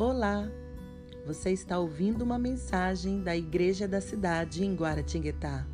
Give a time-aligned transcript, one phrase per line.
[0.00, 0.48] Olá!
[1.26, 5.66] Você está ouvindo uma mensagem da Igreja da Cidade em Guaratinguetá.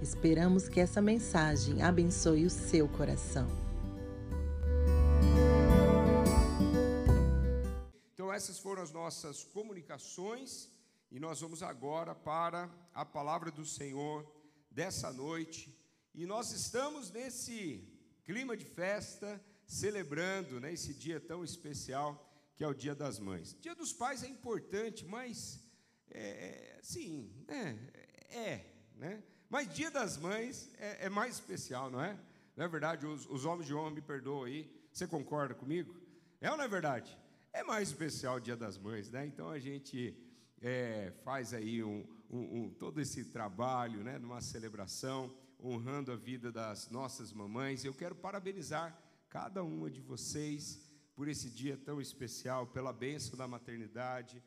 [0.00, 3.48] Esperamos que essa mensagem abençoe o seu coração.
[8.14, 10.70] Então, essas foram as nossas comunicações
[11.10, 14.24] e nós vamos agora para a palavra do Senhor
[14.70, 15.76] dessa noite.
[16.14, 17.82] E nós estamos nesse
[18.24, 22.31] clima de festa, celebrando né, esse dia tão especial
[22.62, 23.56] que é o Dia das Mães.
[23.60, 25.58] Dia dos Pais é importante, mas
[26.08, 27.76] é, é sim, é,
[28.30, 29.20] é, né?
[29.50, 32.16] Mas Dia das Mães é, é, mais especial, não é?
[32.56, 33.04] Não é verdade?
[33.04, 34.70] Os, os homens de homem me perdoam aí.
[34.92, 36.00] Você concorda comigo?
[36.40, 37.18] É ou não é verdade?
[37.52, 39.26] É mais especial o Dia das Mães, né?
[39.26, 40.16] Então a gente
[40.60, 44.20] é, faz aí um, um, um, todo esse trabalho, né?
[44.20, 47.84] Numa celebração, honrando a vida das nossas mamães.
[47.84, 48.96] Eu quero parabenizar
[49.28, 54.42] cada uma de vocês por esse dia tão especial, pela bênção da maternidade,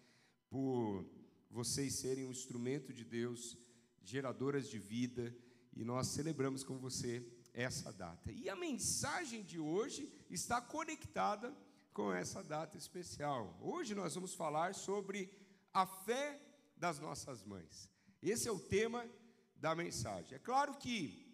[0.50, 1.06] por
[1.50, 3.58] vocês serem um instrumento de Deus,
[4.04, 5.36] geradoras de vida,
[5.74, 8.32] e nós celebramos com você essa data.
[8.32, 11.56] E a mensagem de hoje está conectada
[11.94, 13.58] com essa data especial.
[13.62, 15.30] Hoje nós vamos falar sobre
[15.74, 16.42] a fé
[16.76, 17.90] das nossas mães.
[18.22, 19.10] Esse é o tema
[19.56, 20.36] da mensagem.
[20.36, 21.26] É claro que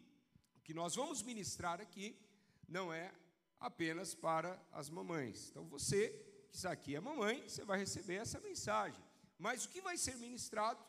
[0.55, 2.15] o que nós vamos ministrar aqui
[2.67, 3.11] não é
[3.61, 5.49] apenas para as mamães.
[5.51, 6.09] Então você,
[6.49, 9.01] que está aqui é mamãe, você vai receber essa mensagem.
[9.37, 10.83] Mas o que vai ser ministrado,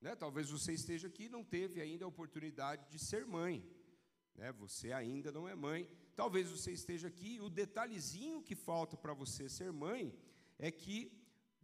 [0.00, 0.14] né?
[0.14, 3.66] Talvez você esteja aqui e não teve ainda a oportunidade de ser mãe,
[4.34, 4.52] né?
[4.52, 5.88] Você ainda não é mãe.
[6.14, 10.14] Talvez você esteja aqui e o detalhezinho que falta para você ser mãe
[10.58, 11.10] é que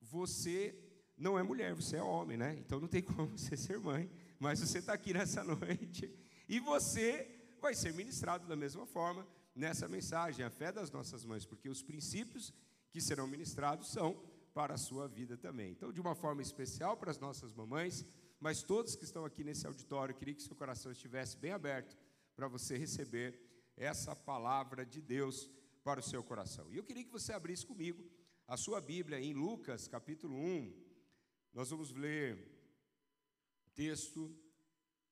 [0.01, 0.75] você
[1.19, 2.57] não é mulher, você é homem, né?
[2.59, 6.11] Então não tem como você ser mãe, mas você está aqui nessa noite
[6.49, 11.47] e você vai ser ministrado da mesma forma nessa mensagem, a fé das nossas mães,
[11.47, 12.53] porque os princípios
[12.91, 14.15] que serão ministrados são
[14.53, 15.73] para a sua vida também.
[15.73, 18.07] Então, de uma forma especial para as nossas mamães,
[18.39, 21.97] mas todos que estão aqui nesse auditório, queria que seu coração estivesse bem aberto
[22.34, 23.41] para você receber
[23.77, 25.50] essa palavra de Deus
[25.83, 26.71] para o seu coração.
[26.73, 28.05] E eu queria que você abrisse comigo
[28.47, 30.73] a sua Bíblia em Lucas, capítulo 1.
[31.53, 32.37] Nós vamos ler
[33.67, 34.34] o texto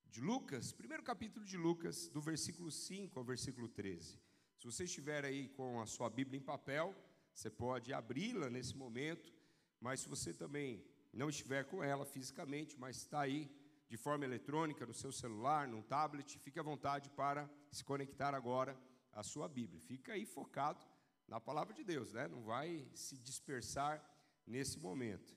[0.06, 4.24] de Lucas, primeiro capítulo de Lucas, do versículo 5 ao versículo 13.
[4.64, 6.97] Se você estiver aí com a sua Bíblia em papel,
[7.34, 9.30] você pode abri-la nesse momento,
[9.78, 10.82] mas se você também
[11.12, 13.54] não estiver com ela fisicamente, mas está aí
[13.91, 18.75] de forma eletrônica, no seu celular, no tablet, fique à vontade para se conectar agora
[19.12, 19.82] à sua Bíblia.
[19.82, 20.82] Fica aí focado
[21.28, 22.26] na palavra de Deus, né?
[22.26, 24.02] não vai se dispersar
[24.46, 25.36] nesse momento.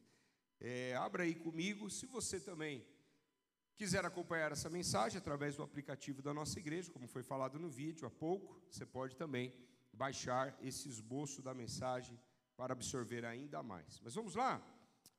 [0.58, 2.88] É, abra aí comigo, se você também
[3.78, 8.08] quiser acompanhar essa mensagem através do aplicativo da nossa igreja, como foi falado no vídeo
[8.08, 9.54] há pouco, você pode também
[9.94, 12.20] baixar esse esboço da mensagem
[12.56, 14.02] para absorver ainda mais.
[14.04, 14.62] Mas vamos lá?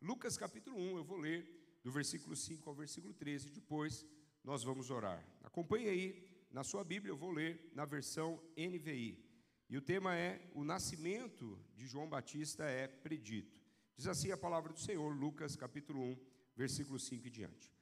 [0.03, 4.05] Lucas capítulo 1, eu vou ler do versículo 5 ao versículo 13, depois
[4.43, 5.25] nós vamos orar.
[5.45, 9.25] Acompanhe aí na sua Bíblia, eu vou ler na versão NVI.
[9.71, 13.57] E o tema é: O nascimento de João Batista é predito.
[13.97, 16.19] Diz assim a palavra do Senhor, Lucas capítulo 1,
[16.57, 17.78] versículo 5 e diante.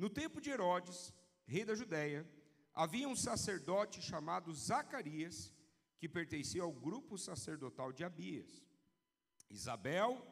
[0.00, 1.12] No tempo de Herodes,
[1.44, 2.26] rei da Judéia,
[2.72, 5.52] havia um sacerdote chamado Zacarias,
[5.98, 8.64] que pertencia ao grupo sacerdotal de Abias.
[9.50, 10.26] Isabel,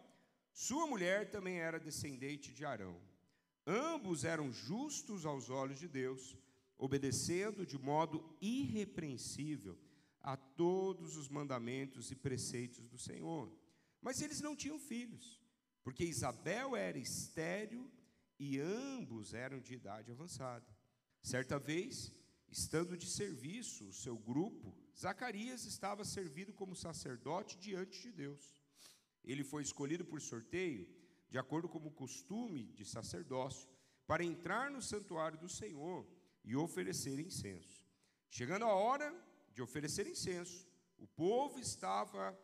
[0.55, 2.99] sua mulher, também era descendente de Arão.
[3.67, 6.35] Ambos eram justos aos olhos de Deus,
[6.79, 9.79] obedecendo de modo irrepreensível
[10.23, 13.53] a todos os mandamentos e preceitos do Senhor.
[14.00, 15.39] Mas eles não tinham filhos,
[15.85, 17.93] porque Isabel era estéril
[18.38, 20.66] e ambos eram de idade avançada.
[21.22, 22.12] Certa vez,
[22.49, 28.62] estando de serviço o seu grupo, Zacarias estava servido como sacerdote diante de Deus.
[29.25, 30.88] Ele foi escolhido por sorteio,
[31.28, 33.69] de acordo com o costume de sacerdócio,
[34.06, 36.06] para entrar no santuário do Senhor
[36.44, 37.84] e oferecer incenso.
[38.31, 39.15] Chegando a hora
[39.53, 40.66] de oferecer incenso,
[40.97, 42.38] o povo estava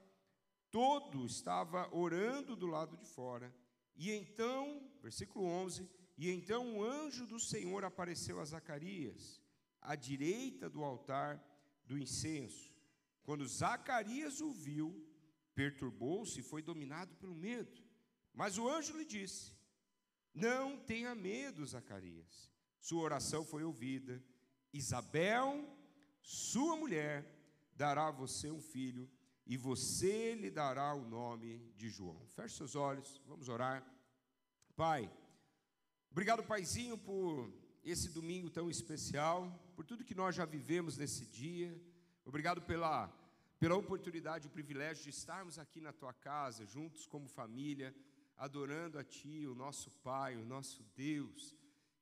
[0.71, 3.55] todo estava orando do lado de fora
[3.97, 9.41] e então, versículo 11: E então o anjo do Senhor apareceu a Zacarias,
[9.81, 11.43] à direita do altar
[11.87, 12.73] do incenso.
[13.23, 15.07] Quando Zacarias o viu,
[15.55, 17.83] perturbou-se e foi dominado pelo medo.
[18.33, 19.53] Mas o anjo lhe disse:
[20.35, 22.51] Não tenha medo, Zacarias.
[22.81, 24.23] Sua oração foi ouvida.
[24.73, 25.65] Isabel,
[26.21, 27.25] sua mulher,
[27.77, 29.09] dará a você um filho
[29.47, 32.27] e você lhe dará o nome de João.
[32.29, 33.85] Feche seus olhos, vamos orar.
[34.75, 35.11] Pai,
[36.11, 37.53] obrigado, Paizinho, por
[37.85, 41.79] esse domingo tão especial, por tudo que nós já vivemos nesse dia.
[42.25, 43.13] Obrigado pela
[43.59, 47.95] pela oportunidade o privilégio de estarmos aqui na tua casa, juntos como família,
[48.37, 51.55] adorando a Ti, o nosso Pai, o nosso Deus.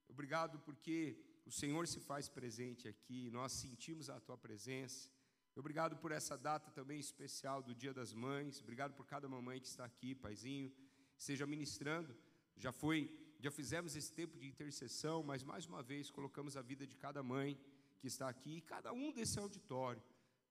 [0.09, 1.17] Obrigado porque
[1.47, 5.09] o Senhor se faz presente aqui, nós sentimos a Tua presença.
[5.55, 8.61] Obrigado por essa data também especial do Dia das Mães.
[8.61, 10.73] Obrigado por cada mamãe que está aqui, paizinho,
[11.19, 12.17] seja ministrando.
[12.57, 16.87] Já foi, já fizemos esse tempo de intercessão, mas mais uma vez colocamos a vida
[16.87, 17.59] de cada mãe
[17.99, 20.03] que está aqui e cada um desse auditório.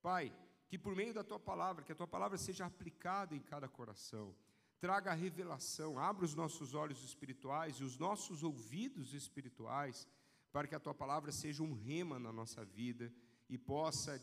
[0.02, 0.32] Pai,
[0.68, 4.36] que por meio da tua palavra, que a tua palavra seja aplicada em cada coração.
[4.80, 10.08] Traga a revelação, abra os nossos olhos espirituais e os nossos ouvidos espirituais,
[10.52, 13.12] para que a tua palavra seja um rema na nossa vida
[13.50, 14.22] e possa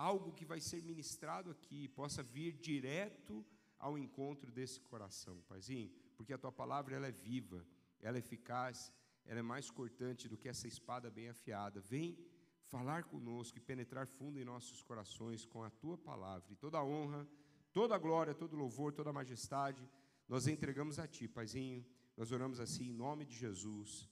[0.00, 3.44] algo que vai ser ministrado aqui possa vir direto
[3.78, 7.66] ao encontro desse coração, Paizinho, porque a tua palavra ela é viva,
[8.00, 8.92] ela é eficaz,
[9.26, 11.80] ela é mais cortante do que essa espada bem afiada.
[11.82, 12.18] Vem
[12.64, 16.50] falar conosco e penetrar fundo em nossos corações com a tua palavra.
[16.50, 17.28] E toda a honra,
[17.70, 19.86] toda a glória, todo louvor, toda a majestade,
[20.26, 21.84] nós entregamos a ti, Paizinho.
[22.16, 24.08] Nós oramos assim em nome de Jesus.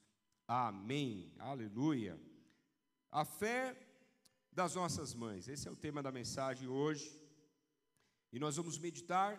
[0.47, 1.33] Amém.
[1.39, 2.21] Aleluia.
[3.11, 3.88] A fé
[4.59, 5.47] das nossas mães.
[5.47, 7.07] Esse é o tema da mensagem hoje.
[8.33, 9.31] E nós vamos meditar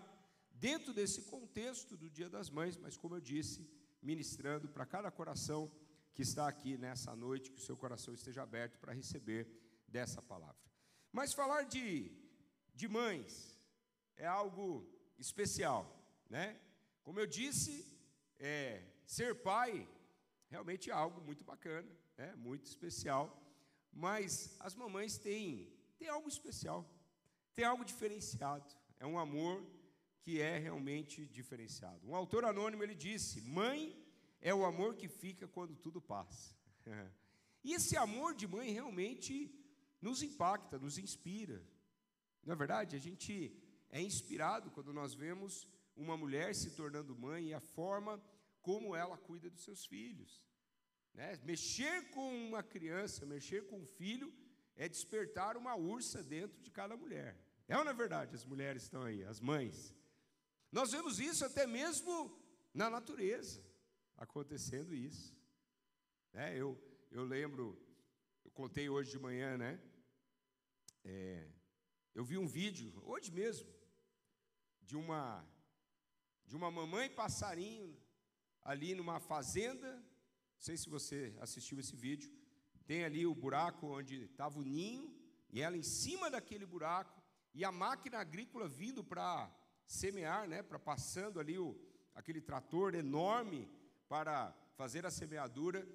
[0.50, 3.70] dentro desse contexto do Dia das Mães, mas como eu disse,
[4.02, 5.70] ministrando para cada coração
[6.14, 9.46] que está aqui nessa noite, que o seu coração esteja aberto para receber
[9.90, 10.64] dessa palavra.
[11.12, 11.90] Mas falar de,
[12.74, 13.60] de mães
[14.16, 15.82] é algo especial,
[16.30, 16.58] né?
[17.04, 17.74] Como eu disse,
[18.40, 19.86] é, ser pai
[20.48, 23.49] realmente é algo muito bacana, é muito especial.
[23.92, 26.90] Mas as mamães têm, têm algo especial,
[27.54, 28.66] tem algo diferenciado.
[29.00, 29.66] É um amor
[30.22, 32.08] que é realmente diferenciado.
[32.08, 33.98] Um autor anônimo ele disse: "Mãe
[34.42, 36.56] é o amor que fica quando tudo passa".
[37.64, 39.54] e esse amor de mãe realmente
[40.02, 41.62] nos impacta, nos inspira.
[42.44, 43.34] Na é verdade, a gente
[43.90, 48.22] é inspirado quando nós vemos uma mulher se tornando mãe e a forma
[48.62, 50.42] como ela cuida dos seus filhos.
[51.20, 51.38] Né?
[51.44, 54.34] Mexer com uma criança, mexer com um filho,
[54.78, 57.38] é despertar uma ursa dentro de cada mulher.
[57.68, 58.34] É ou não é verdade?
[58.34, 59.94] As mulheres estão aí, as mães.
[60.72, 62.14] Nós vemos isso até mesmo
[62.74, 63.62] na natureza,
[64.16, 65.36] acontecendo isso.
[66.32, 66.82] É, eu,
[67.12, 67.78] eu lembro,
[68.46, 69.78] eu contei hoje de manhã, né?
[71.04, 71.50] É,
[72.16, 73.70] eu vi um vídeo, hoje mesmo,
[74.82, 75.46] de uma,
[76.46, 77.94] de uma mamãe passarinho
[78.62, 80.02] ali numa fazenda
[80.60, 82.30] não sei se você assistiu esse vídeo.
[82.86, 85.10] Tem ali o buraco onde estava o ninho,
[85.54, 87.18] e ela em cima daquele buraco,
[87.54, 89.50] e a máquina agrícola vindo para
[89.88, 91.80] semear, né, para passando ali o,
[92.14, 93.70] aquele trator enorme
[94.10, 95.88] para fazer a semeadura.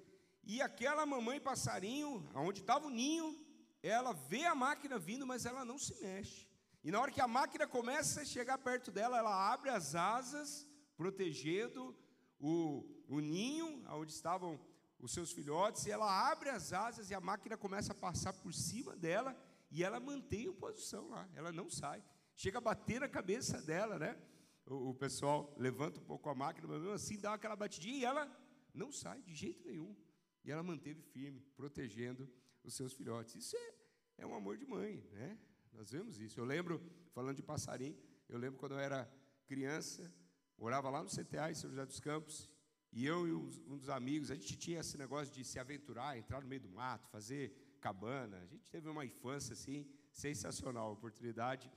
[0.43, 3.39] E aquela mamãe passarinho, onde estava o ninho,
[3.83, 6.49] ela vê a máquina vindo, mas ela não se mexe.
[6.83, 10.67] E na hora que a máquina começa a chegar perto dela, ela abre as asas,
[10.97, 11.95] protegendo
[12.39, 14.59] o, o ninho, onde estavam
[14.99, 18.53] os seus filhotes, e ela abre as asas e a máquina começa a passar por
[18.53, 19.35] cima dela
[19.69, 22.03] e ela mantém a posição lá, ela não sai.
[22.35, 24.17] Chega a bater na cabeça dela, né?
[24.65, 28.05] O, o pessoal levanta um pouco a máquina, mas mesmo assim dá aquela batidinha e
[28.05, 28.29] ela
[28.73, 29.95] não sai de jeito nenhum.
[30.43, 32.29] E ela manteve firme, protegendo
[32.63, 33.35] os seus filhotes.
[33.35, 33.73] Isso é,
[34.19, 35.37] é um amor de mãe, né?
[35.71, 36.39] Nós vemos isso.
[36.39, 36.81] Eu lembro,
[37.13, 37.97] falando de passarinho,
[38.29, 39.11] eu lembro quando eu era
[39.45, 40.11] criança,
[40.57, 42.49] Morava lá no CTA, em São José dos Campos,
[42.95, 46.41] e eu e um dos amigos, a gente tinha esse negócio de se aventurar, entrar
[46.41, 48.37] no meio do mato, fazer cabana.
[48.37, 51.69] A gente teve uma infância assim sensacional, oportunidade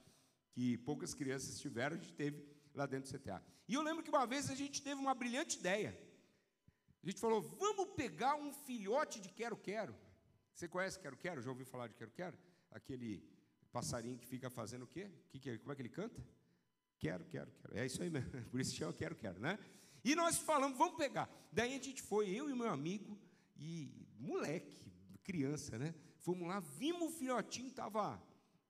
[0.52, 3.42] que poucas crianças tiveram, a gente teve lá dentro do CTA.
[3.66, 5.90] E eu lembro que uma vez a gente teve uma brilhante ideia.
[7.02, 9.96] A gente falou: "Vamos pegar um filhote de quero-quero".
[10.54, 11.42] Você conhece quero-quero?
[11.42, 12.38] Já ouviu falar de quero-quero?
[12.70, 13.28] Aquele
[13.72, 15.10] passarinho que fica fazendo o quê?
[15.30, 16.24] Que, como é que ele canta?
[16.96, 17.76] Quero, quero, quero.
[17.76, 18.30] É isso aí mesmo.
[18.50, 19.58] Por isso chama quero, quero, né?
[20.04, 21.28] E nós falamos, vamos pegar.
[21.52, 23.18] Daí a gente foi, eu e meu amigo,
[23.56, 25.94] e moleque, criança, né?
[26.18, 28.22] Fomos lá, vimos o filhotinho, estava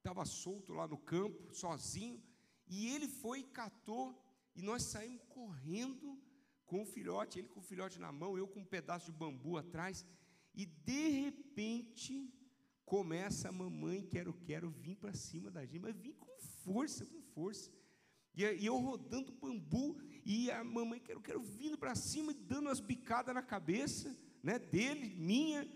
[0.03, 2.23] tava solto lá no campo, sozinho,
[2.67, 4.19] e ele foi catou,
[4.55, 6.19] e nós saímos correndo
[6.65, 9.57] com o filhote, ele com o filhote na mão, eu com um pedaço de bambu
[9.59, 10.07] atrás,
[10.55, 12.33] e de repente
[12.85, 17.21] começa a mamãe, quero, quero, vir para cima da gente, mas vim com força, com
[17.21, 17.71] força.
[18.35, 23.35] E eu rodando bambu, e a mamãe quero, quero vindo para cima, dando as bicadas
[23.35, 25.67] na cabeça, né, dele, minha,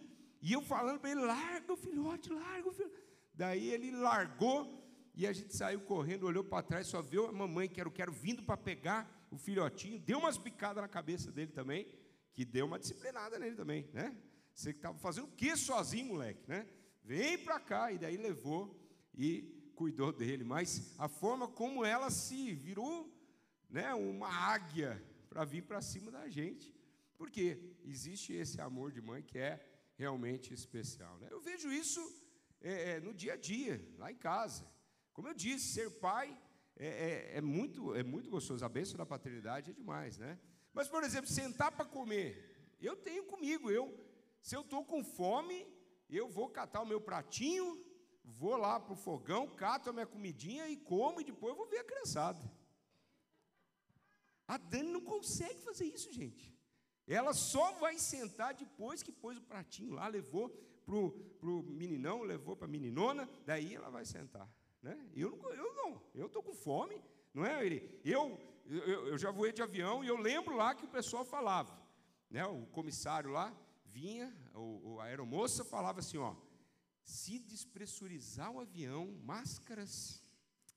[0.42, 3.02] e eu falando para ele: larga o filhote, larga o filhote.
[3.32, 7.66] Daí ele largou, e a gente saiu correndo, olhou para trás, só viu a mamãe,
[7.66, 11.86] quero, quero, vindo para pegar o filhotinho, deu umas bicadas na cabeça dele também,
[12.34, 14.14] que deu uma disciplinada nele também, né?
[14.52, 16.68] Você que estava fazendo o que sozinho, moleque, né?
[17.02, 18.78] Vem para cá, e daí levou
[19.14, 23.10] e cuidou dele, mas a forma como ela se virou
[23.72, 26.72] né, uma águia para vir para cima da gente.
[27.16, 31.16] Porque existe esse amor de mãe que é realmente especial.
[31.18, 31.28] Né?
[31.30, 32.00] Eu vejo isso
[32.60, 34.70] é, é, no dia a dia, lá em casa.
[35.14, 36.38] Como eu disse, ser pai
[36.76, 38.64] é, é, é, muito, é muito gostoso.
[38.64, 40.38] A bênção da paternidade é demais, né?
[40.72, 42.76] Mas, por exemplo, sentar para comer.
[42.80, 43.94] Eu tenho comigo, eu,
[44.40, 45.66] se eu estou com fome,
[46.10, 47.78] eu vou catar o meu pratinho,
[48.24, 51.68] vou lá para o fogão, cato a minha comidinha e como, e depois eu vou
[51.68, 52.42] ver a criançada.
[54.52, 56.54] A Dani não consegue fazer isso, gente.
[57.06, 60.50] Ela só vai sentar depois que pôs o pratinho lá, levou
[60.84, 64.46] para o meninão, levou para a meninona, daí ela vai sentar.
[64.82, 64.94] Né?
[65.16, 67.64] Eu, não, eu não, eu estou com fome, não é?
[67.64, 71.24] Ele, eu, eu, eu já voei de avião e eu lembro lá que o pessoal
[71.24, 71.74] falava,
[72.28, 72.44] né?
[72.44, 73.56] o comissário lá
[73.86, 76.36] vinha, o, a aeromoça falava assim: ó,
[77.02, 80.22] se despressurizar o avião, máscaras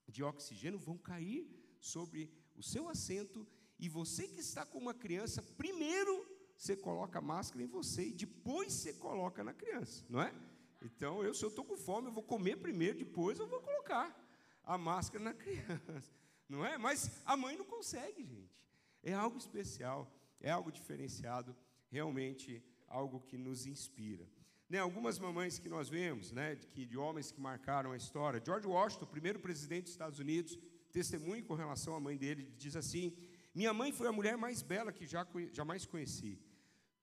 [0.08, 1.46] de oxigênio vão cair
[1.82, 3.46] sobre o seu assento
[3.80, 6.26] e você que está com uma criança, primeiro
[6.58, 10.34] você coloca a máscara em você e depois você coloca na criança, não é?
[10.82, 14.16] Então, eu, se eu estou com fome, eu vou comer primeiro, depois eu vou colocar
[14.64, 16.14] a máscara na criança,
[16.48, 16.78] não é?
[16.78, 18.64] Mas a mãe não consegue, gente.
[19.04, 21.56] É algo especial, é algo diferenciado,
[21.90, 24.28] realmente algo que nos inspira.
[24.68, 28.42] Né, algumas mamães que nós vemos, né, de, que, de homens que marcaram a história.
[28.44, 30.58] George Washington, primeiro presidente dos Estados Unidos,
[30.92, 33.16] testemunho com relação à mãe dele, diz assim:
[33.56, 36.38] Minha mãe foi a mulher mais bela que já, jamais conheci.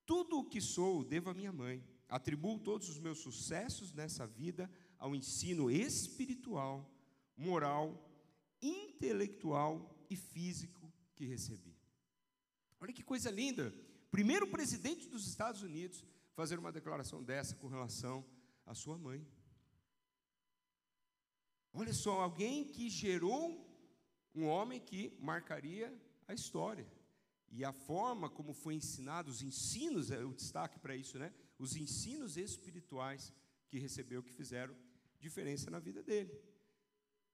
[0.05, 1.83] Tudo o que sou devo à minha mãe.
[2.07, 6.95] Atribuo todos os meus sucessos nessa vida ao ensino espiritual,
[7.35, 8.07] moral,
[8.61, 11.75] intelectual e físico que recebi.
[12.79, 13.75] Olha que coisa linda!
[14.11, 16.05] Primeiro presidente dos Estados Unidos
[16.35, 18.23] fazer uma declaração dessa com relação
[18.67, 19.27] à sua mãe.
[21.73, 23.67] Olha só, alguém que gerou
[24.35, 25.91] um homem que marcaria
[26.27, 26.87] a história.
[27.51, 31.33] E a forma como foi ensinado, os ensinos, é o destaque para isso, né?
[31.59, 33.33] Os ensinos espirituais
[33.69, 34.75] que recebeu, que fizeram
[35.21, 36.33] diferença na vida dele.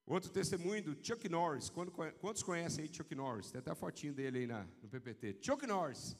[0.04, 1.70] Outro testemunho do Chuck Norris.
[1.70, 3.50] Quantos conhecem aí Chuck Norris?
[3.50, 5.38] Tem até a fotinho dele aí na, no PPT.
[5.40, 6.16] Chuck Norris,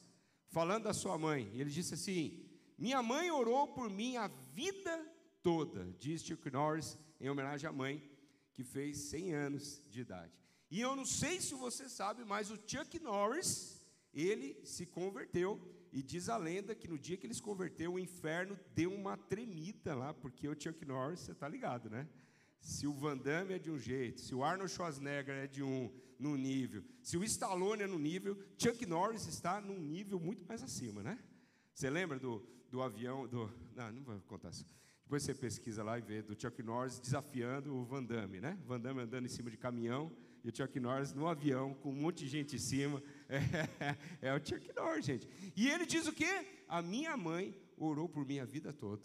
[0.48, 1.50] falando da sua mãe.
[1.54, 2.44] Ele disse assim:
[2.76, 5.04] minha mãe orou por mim a vida
[5.42, 8.08] toda, diz Chuck Norris, em homenagem à mãe,
[8.52, 10.32] que fez 100 anos de idade.
[10.70, 13.80] E eu não sei se você sabe, mas o Chuck Norris,
[14.12, 15.60] ele se converteu,
[15.92, 19.16] e diz a lenda que no dia que ele se converteu, o inferno deu uma
[19.16, 22.06] tremida lá, porque o Chuck Norris, você está ligado, né?
[22.60, 25.90] Se o Van Damme é de um jeito, se o Arnold Schwarzenegger é de um
[26.18, 30.62] no nível, se o Stallone é no nível, Chuck Norris está num nível muito mais
[30.62, 31.18] acima, né?
[31.72, 33.50] Você lembra do, do avião, do.
[33.75, 34.66] Não, não vou contar isso.
[35.04, 38.58] Depois você pesquisa lá e vê do Chuck Norris desafiando o Van Damme, né?
[38.66, 40.12] Van Damme andando em cima de caminhão
[40.49, 43.02] o Chuck Norris no avião com um monte de gente em cima.
[43.28, 43.38] É,
[44.28, 45.28] é o Chuck Norris, gente.
[45.57, 46.47] E ele diz o quê?
[46.67, 49.05] A minha mãe orou por mim a vida toda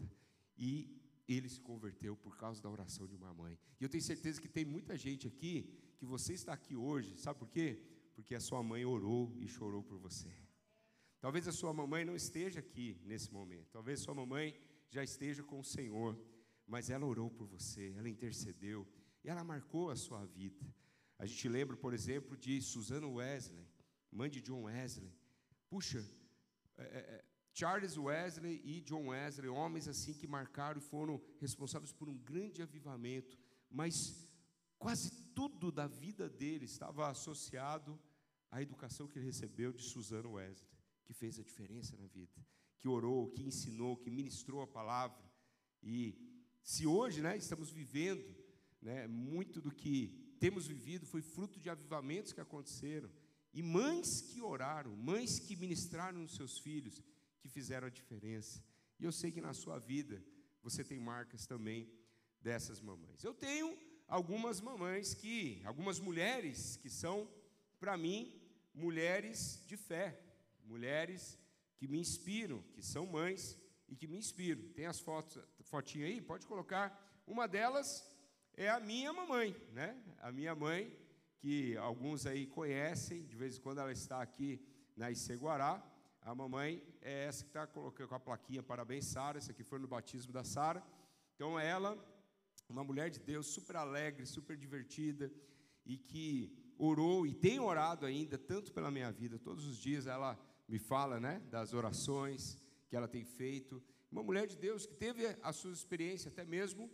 [0.58, 0.90] e
[1.28, 3.58] ele se converteu por causa da oração de uma mãe.
[3.80, 7.40] E eu tenho certeza que tem muita gente aqui que você está aqui hoje, sabe
[7.40, 7.82] por quê?
[8.16, 10.32] Porque a sua mãe orou e chorou por você.
[11.20, 13.70] Talvez a sua mamãe não esteja aqui nesse momento.
[13.72, 14.54] Talvez a sua mamãe
[14.90, 16.20] já esteja com o Senhor,
[16.68, 18.86] mas ela orou por você, ela intercedeu
[19.24, 20.66] ela marcou a sua vida.
[21.24, 23.66] A gente lembra, por exemplo, de Susana Wesley,
[24.12, 25.10] mãe de John Wesley.
[25.70, 26.06] Puxa,
[26.78, 31.94] é, é, é, Charles Wesley e John Wesley, homens assim que marcaram e foram responsáveis
[31.94, 33.40] por um grande avivamento,
[33.70, 34.28] mas
[34.78, 37.98] quase tudo da vida dele estava associado
[38.52, 40.70] à educação que ele recebeu de Susana Wesley
[41.06, 42.46] que fez a diferença na vida,
[42.80, 45.24] que orou, que ensinou, que ministrou a palavra.
[45.82, 46.18] E
[46.62, 48.36] se hoje né, estamos vivendo,
[48.82, 53.10] né, muito do que temos vivido foi fruto de avivamentos que aconteceram,
[53.54, 57.02] e mães que oraram, mães que ministraram nos seus filhos,
[57.40, 58.62] que fizeram a diferença.
[59.00, 60.22] E eu sei que na sua vida
[60.62, 61.90] você tem marcas também
[62.42, 63.24] dessas mamães.
[63.24, 67.26] Eu tenho algumas mamães que, algumas mulheres que são,
[67.80, 68.20] para mim,
[68.74, 70.20] mulheres de fé
[70.66, 71.40] mulheres
[71.78, 73.58] que me inspiram, que são mães
[73.88, 74.62] e que me inspiram.
[74.74, 76.22] Tem as fotos, fotinho aí?
[76.22, 76.88] Pode colocar.
[77.26, 78.06] Uma delas
[78.56, 79.98] é a minha mamãe, né?
[80.22, 80.96] A minha mãe,
[81.40, 84.62] que alguns aí conhecem, de vez em quando ela está aqui
[84.96, 85.84] na Iceguará.
[86.22, 89.38] A mamãe é essa que está colocando com a plaquinha Parabéns, Sara.
[89.38, 90.84] Essa aqui foi no batismo da Sara.
[91.36, 91.98] Então, ela,
[92.70, 95.32] uma mulher de Deus, super alegre, super divertida
[95.86, 99.40] e que orou e tem orado ainda tanto pela minha vida.
[99.40, 102.58] Todos os dias ela me fala né, das orações
[102.88, 103.84] que ela tem feito.
[104.12, 106.90] Uma mulher de Deus que teve a sua experiência até mesmo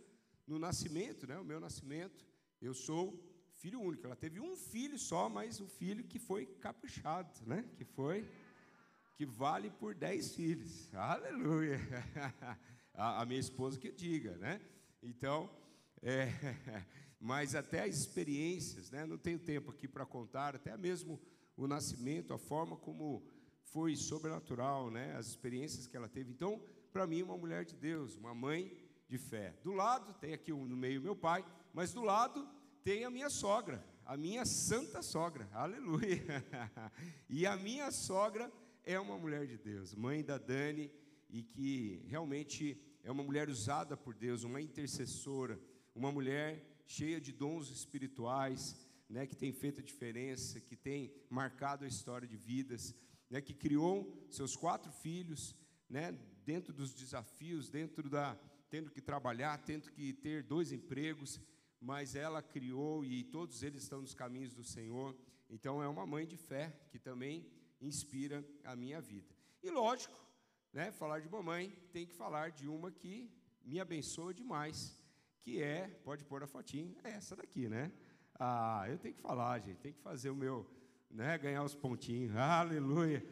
[0.50, 2.26] no nascimento, né, o meu nascimento.
[2.60, 4.04] Eu sou filho único.
[4.04, 7.64] Ela teve um filho só, mas um filho que foi caprichado, né?
[7.76, 8.28] Que foi
[9.14, 10.92] que vale por dez filhos.
[10.94, 11.78] Aleluia!
[12.92, 14.60] A, a minha esposa que diga, né?
[15.00, 15.48] Então,
[16.02, 16.26] é,
[17.20, 19.06] mas até as experiências, né?
[19.06, 21.18] Não tenho tempo aqui para contar, até mesmo
[21.56, 23.24] o nascimento, a forma como
[23.62, 25.14] foi sobrenatural, né?
[25.16, 26.32] As experiências que ela teve.
[26.32, 26.60] Então,
[26.92, 28.76] para mim, uma mulher de Deus, uma mãe
[29.10, 29.52] de fé.
[29.64, 32.48] Do lado, tem aqui no meio meu pai, mas do lado
[32.84, 36.22] tem a minha sogra, a minha santa sogra, aleluia.
[37.28, 38.50] e a minha sogra
[38.84, 40.92] é uma mulher de Deus, mãe da Dani,
[41.28, 45.60] e que realmente é uma mulher usada por Deus, uma intercessora,
[45.92, 48.76] uma mulher cheia de dons espirituais,
[49.08, 52.94] né, que tem feito a diferença, que tem marcado a história de vidas,
[53.28, 55.56] né, que criou seus quatro filhos,
[55.88, 58.38] né, dentro dos desafios, dentro da
[58.70, 61.40] tendo que trabalhar, tendo que ter dois empregos,
[61.80, 65.16] mas ela criou e todos eles estão nos caminhos do Senhor.
[65.48, 67.44] Então é uma mãe de fé que também
[67.80, 69.34] inspira a minha vida.
[69.62, 70.14] E lógico,
[70.72, 73.28] né, falar de mamãe tem que falar de uma que
[73.64, 74.96] me abençoa demais,
[75.40, 77.90] que é, pode pôr a fotinho, é essa daqui, né?
[78.38, 80.66] Ah, eu tenho que falar, gente, tem que fazer o meu,
[81.10, 82.36] né, ganhar os pontinhos.
[82.36, 83.26] Aleluia.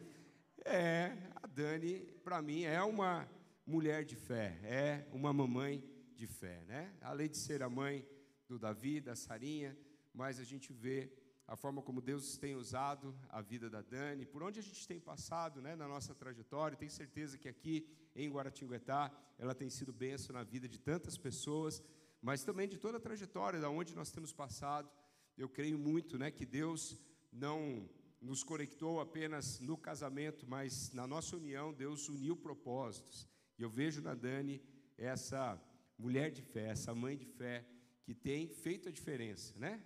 [0.65, 3.27] É, a Dani, para mim, é uma
[3.69, 5.83] mulher de fé, é uma mamãe
[6.15, 6.91] de fé, né?
[7.01, 8.03] Além de ser a mãe
[8.47, 9.77] do Davi, da Sarinha,
[10.11, 11.13] mas a gente vê
[11.45, 14.99] a forma como Deus tem usado a vida da Dani, por onde a gente tem
[14.99, 16.75] passado né, na nossa trajetória.
[16.75, 21.81] Tenho certeza que aqui em Guaratinguetá ela tem sido benção na vida de tantas pessoas,
[22.23, 24.89] mas também de toda a trajetória, da onde nós temos passado.
[25.37, 26.99] Eu creio muito né, que Deus
[27.31, 27.87] não
[28.19, 33.29] nos conectou apenas no casamento, mas na nossa união, Deus uniu propósitos.
[33.59, 34.61] E eu vejo na Dani
[34.97, 35.61] essa
[35.97, 37.65] mulher de fé, essa mãe de fé,
[38.03, 39.83] que tem feito a diferença, né?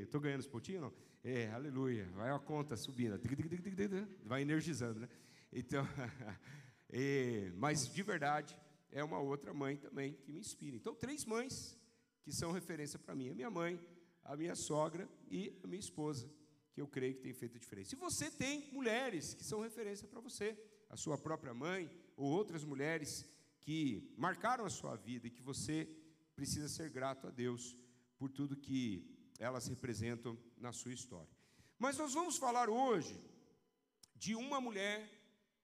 [0.00, 0.94] Estou ganhando os pontinhos, não?
[1.24, 2.08] É, aleluia.
[2.14, 3.20] Vai a conta subindo,
[4.24, 5.08] vai energizando, né?
[5.52, 5.84] Então,
[6.88, 8.56] é, mas de verdade,
[8.92, 10.76] é uma outra mãe também que me inspira.
[10.76, 11.76] Então, três mães
[12.22, 13.80] que são referência para mim: a minha mãe,
[14.22, 16.30] a minha sogra e a minha esposa,
[16.72, 17.92] que eu creio que tem feito a diferença.
[17.92, 20.56] E você tem mulheres que são referência para você,
[20.88, 23.24] a sua própria mãe ou outras mulheres
[23.60, 25.88] que marcaram a sua vida e que você
[26.34, 27.76] precisa ser grato a Deus
[28.18, 31.34] por tudo que elas representam na sua história.
[31.78, 33.18] Mas nós vamos falar hoje
[34.14, 35.10] de uma mulher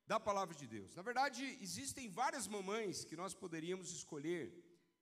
[0.06, 0.94] da palavra de Deus.
[0.94, 4.52] Na verdade, existem várias mamães que nós poderíamos escolher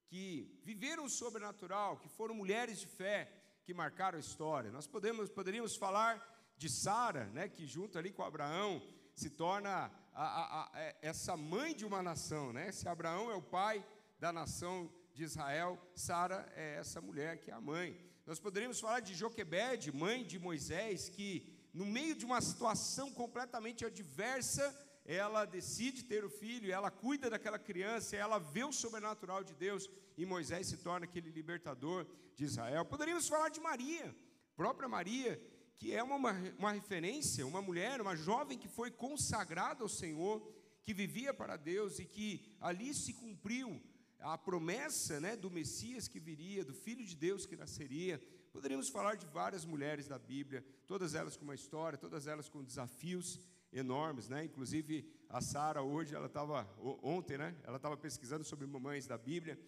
[0.06, 3.32] que viveram o sobrenatural, que foram mulheres de fé,
[3.64, 4.70] que marcaram a história.
[4.70, 6.14] Nós podemos, poderíamos falar
[6.56, 8.82] de Sara, né, que junto ali com Abraão
[9.14, 12.72] se torna a, a, a, é, essa mãe de uma nação, né?
[12.72, 13.84] Se Abraão é o pai
[14.18, 17.98] da nação de Israel, Sara é essa mulher que é a mãe.
[18.26, 23.84] Nós poderíamos falar de Joquebede, mãe de Moisés, que no meio de uma situação completamente
[23.84, 24.64] adversa,
[25.04, 29.88] ela decide ter o filho, ela cuida daquela criança, ela vê o sobrenatural de Deus
[30.16, 32.84] e Moisés se torna aquele libertador de Israel.
[32.84, 34.14] Poderíamos falar de Maria,
[34.54, 35.40] própria Maria,
[35.80, 36.16] que é uma,
[36.58, 40.46] uma referência, uma mulher, uma jovem que foi consagrada ao Senhor,
[40.84, 43.80] que vivia para Deus e que ali se cumpriu
[44.18, 48.22] a promessa né, do Messias que viria, do Filho de Deus que nasceria.
[48.52, 52.62] Poderíamos falar de várias mulheres da Bíblia, todas elas com uma história, todas elas com
[52.62, 53.40] desafios
[53.72, 54.44] enormes, né?
[54.44, 56.68] Inclusive a Sara hoje, ela estava
[57.02, 57.56] ontem, né?
[57.64, 59.58] Ela estava pesquisando sobre mamães da Bíblia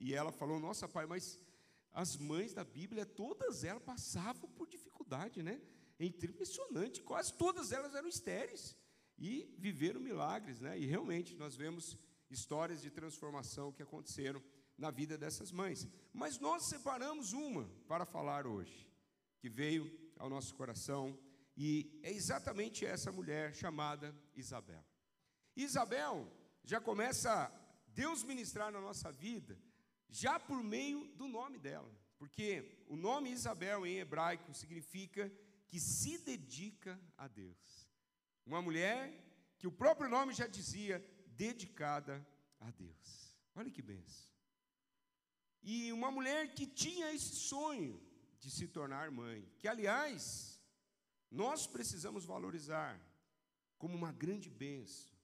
[0.00, 1.38] e ela falou: Nossa, pai, mas
[1.92, 4.66] as mães da Bíblia, todas elas passavam por
[5.10, 5.60] dificuldade, né?
[5.98, 8.76] É impressionante, quase todas elas eram estéreis
[9.18, 10.78] e viveram milagres, né?
[10.78, 11.98] E realmente nós vemos
[12.30, 14.42] histórias de transformação que aconteceram
[14.78, 15.86] na vida dessas mães.
[16.12, 18.88] Mas nós separamos uma para falar hoje,
[19.40, 21.18] que veio ao nosso coração,
[21.56, 24.84] e é exatamente essa mulher chamada Isabel.
[25.56, 26.32] Isabel
[26.64, 27.52] já começa
[27.88, 29.58] Deus ministrar na nossa vida,
[30.08, 35.32] já por meio do nome dela, porque o nome Isabel em hebraico significa
[35.66, 37.88] que se dedica a Deus.
[38.44, 39.00] Uma mulher
[39.58, 42.14] que o próprio nome já dizia, dedicada
[42.60, 43.34] a Deus.
[43.54, 44.30] Olha que benção.
[45.62, 47.98] E uma mulher que tinha esse sonho
[48.38, 50.60] de se tornar mãe, que aliás,
[51.30, 53.00] nós precisamos valorizar
[53.78, 55.16] como uma grande benção.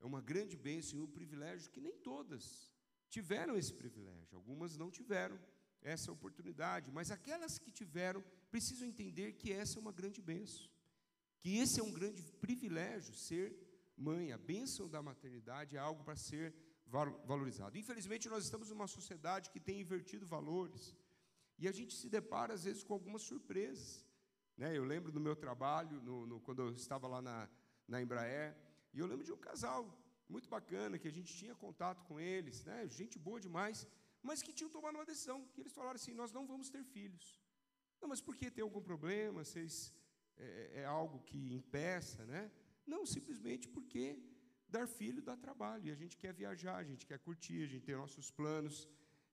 [0.00, 2.72] É uma grande bênção e um privilégio que nem todas
[3.10, 4.36] tiveram esse privilégio.
[4.38, 5.38] Algumas não tiveram
[5.82, 10.68] essa oportunidade, mas aquelas que tiveram precisam entender que essa é uma grande bênção,
[11.38, 13.56] que esse é um grande privilégio ser
[13.96, 16.54] mãe, a bênção da maternidade é algo para ser
[17.24, 17.78] valorizado.
[17.78, 20.96] Infelizmente, nós estamos numa sociedade que tem invertido valores.
[21.58, 24.04] E a gente se depara, às vezes, com algumas surpresas.
[24.56, 24.76] Né?
[24.76, 27.48] Eu lembro do meu trabalho, no, no, quando eu estava lá na,
[27.86, 28.56] na Embraer,
[28.92, 29.96] e eu lembro de um casal
[30.28, 32.88] muito bacana, que a gente tinha contato com eles, né?
[32.88, 33.86] gente boa demais,
[34.22, 37.40] mas que tinham tomado uma decisão, que eles falaram assim, nós não vamos ter filhos.
[38.00, 39.44] Não, mas por que tem algum problema?
[39.44, 39.94] Vocês,
[40.36, 42.50] é, é algo que impeça, né?
[42.86, 44.18] Não, simplesmente porque
[44.68, 47.84] dar filho dá trabalho, e a gente quer viajar, a gente quer curtir, a gente
[47.84, 48.88] tem nossos planos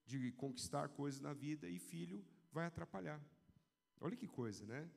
[0.06, 3.22] de conquistar coisas na vida, e filho vai atrapalhar.
[4.00, 4.90] Olha que coisa, né?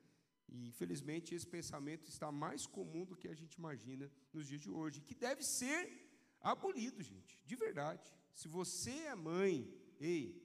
[0.47, 4.69] E infelizmente esse pensamento está mais comum do que a gente imagina nos dias de
[4.69, 5.81] hoje, que deve ser
[6.41, 8.13] abolido, gente, de verdade.
[8.33, 9.55] Se você é mãe,
[10.03, 10.41] ei,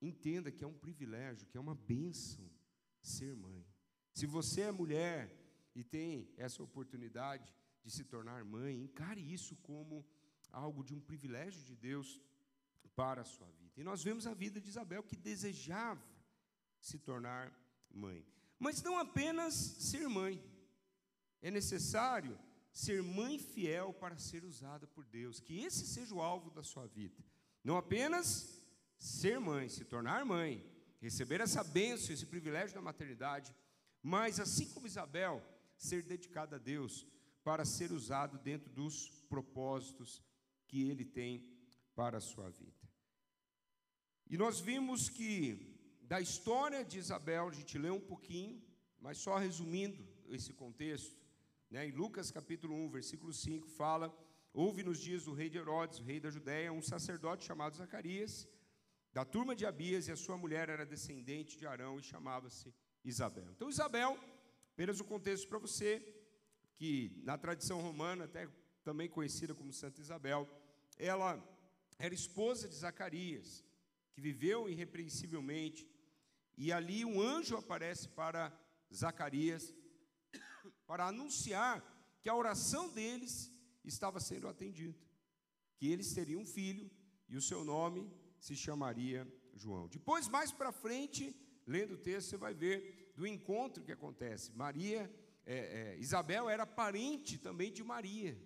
[0.00, 2.50] entenda que é um privilégio, que é uma bênção
[3.00, 3.64] ser mãe.
[4.12, 5.34] Se você é mulher
[5.74, 10.06] e tem essa oportunidade de se tornar mãe, encare isso como
[10.50, 12.20] algo de um privilégio de Deus
[12.94, 13.80] para a sua vida.
[13.80, 16.02] E nós vemos a vida de Isabel que desejava
[16.80, 17.52] se tornar
[17.90, 18.24] mãe.
[18.58, 20.42] Mas não apenas ser mãe.
[21.42, 22.38] É necessário
[22.72, 25.40] ser mãe fiel para ser usada por Deus.
[25.40, 27.22] Que esse seja o alvo da sua vida.
[27.62, 28.53] Não apenas
[29.04, 30.64] ser mãe, se tornar mãe,
[30.98, 33.54] receber essa bênção, esse privilégio da maternidade,
[34.02, 35.42] mas assim como Isabel,
[35.76, 37.06] ser dedicada a Deus
[37.42, 40.22] para ser usado dentro dos propósitos
[40.66, 41.46] que ele tem
[41.94, 42.88] para a sua vida.
[44.26, 45.30] E nós vimos que
[46.02, 48.62] da história de Isabel, a gente lê um pouquinho,
[48.98, 51.14] mas só resumindo esse contexto,
[51.70, 54.16] né, em Lucas capítulo 1, versículo 5, fala:
[54.50, 58.48] Houve nos dias do rei de Herodes, o rei da Judéia, um sacerdote chamado Zacarias,
[59.14, 62.74] da turma de Abias, e a sua mulher era descendente de Arão e chamava-se
[63.04, 63.48] Isabel.
[63.52, 64.18] Então, Isabel,
[64.72, 66.02] apenas um contexto para você,
[66.74, 68.48] que na tradição romana, até
[68.82, 70.48] também conhecida como Santa Isabel,
[70.98, 71.40] ela
[71.96, 73.64] era esposa de Zacarias,
[74.12, 75.88] que viveu irrepreensivelmente
[76.58, 78.52] e ali um anjo aparece para
[78.92, 79.72] Zacarias
[80.88, 81.82] para anunciar
[82.20, 83.52] que a oração deles
[83.84, 84.98] estava sendo atendida,
[85.76, 86.90] que eles teriam um filho
[87.28, 88.12] e o seu nome
[88.44, 89.88] se chamaria João.
[89.88, 91.34] Depois, mais para frente,
[91.66, 94.52] lendo o texto, você vai ver do encontro que acontece.
[94.52, 95.10] Maria,
[95.46, 98.38] é, é, Isabel era parente também de Maria.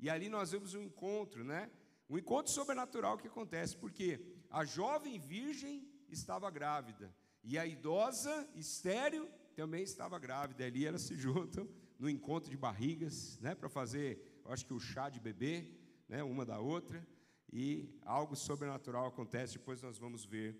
[0.00, 1.70] E ali nós vemos um encontro, né?
[2.08, 7.14] Um encontro sobrenatural que acontece, porque a jovem virgem estava grávida.
[7.44, 10.64] E a idosa estéreo também estava grávida.
[10.64, 11.68] Ali elas se juntam
[11.98, 15.70] no encontro de barrigas, né, para fazer, eu acho que o chá de bebê,
[16.08, 17.06] né, uma da outra,
[17.52, 19.58] e algo sobrenatural acontece.
[19.58, 20.56] Depois nós vamos ver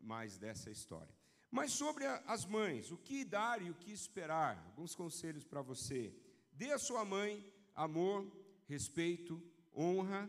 [0.00, 1.14] mais dessa história.
[1.50, 4.62] Mas sobre as mães, o que dar e o que esperar?
[4.66, 6.14] Alguns conselhos para você.
[6.52, 8.30] Dê à sua mãe amor,
[8.66, 9.42] respeito,
[9.74, 10.28] honra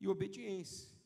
[0.00, 0.96] e obediência.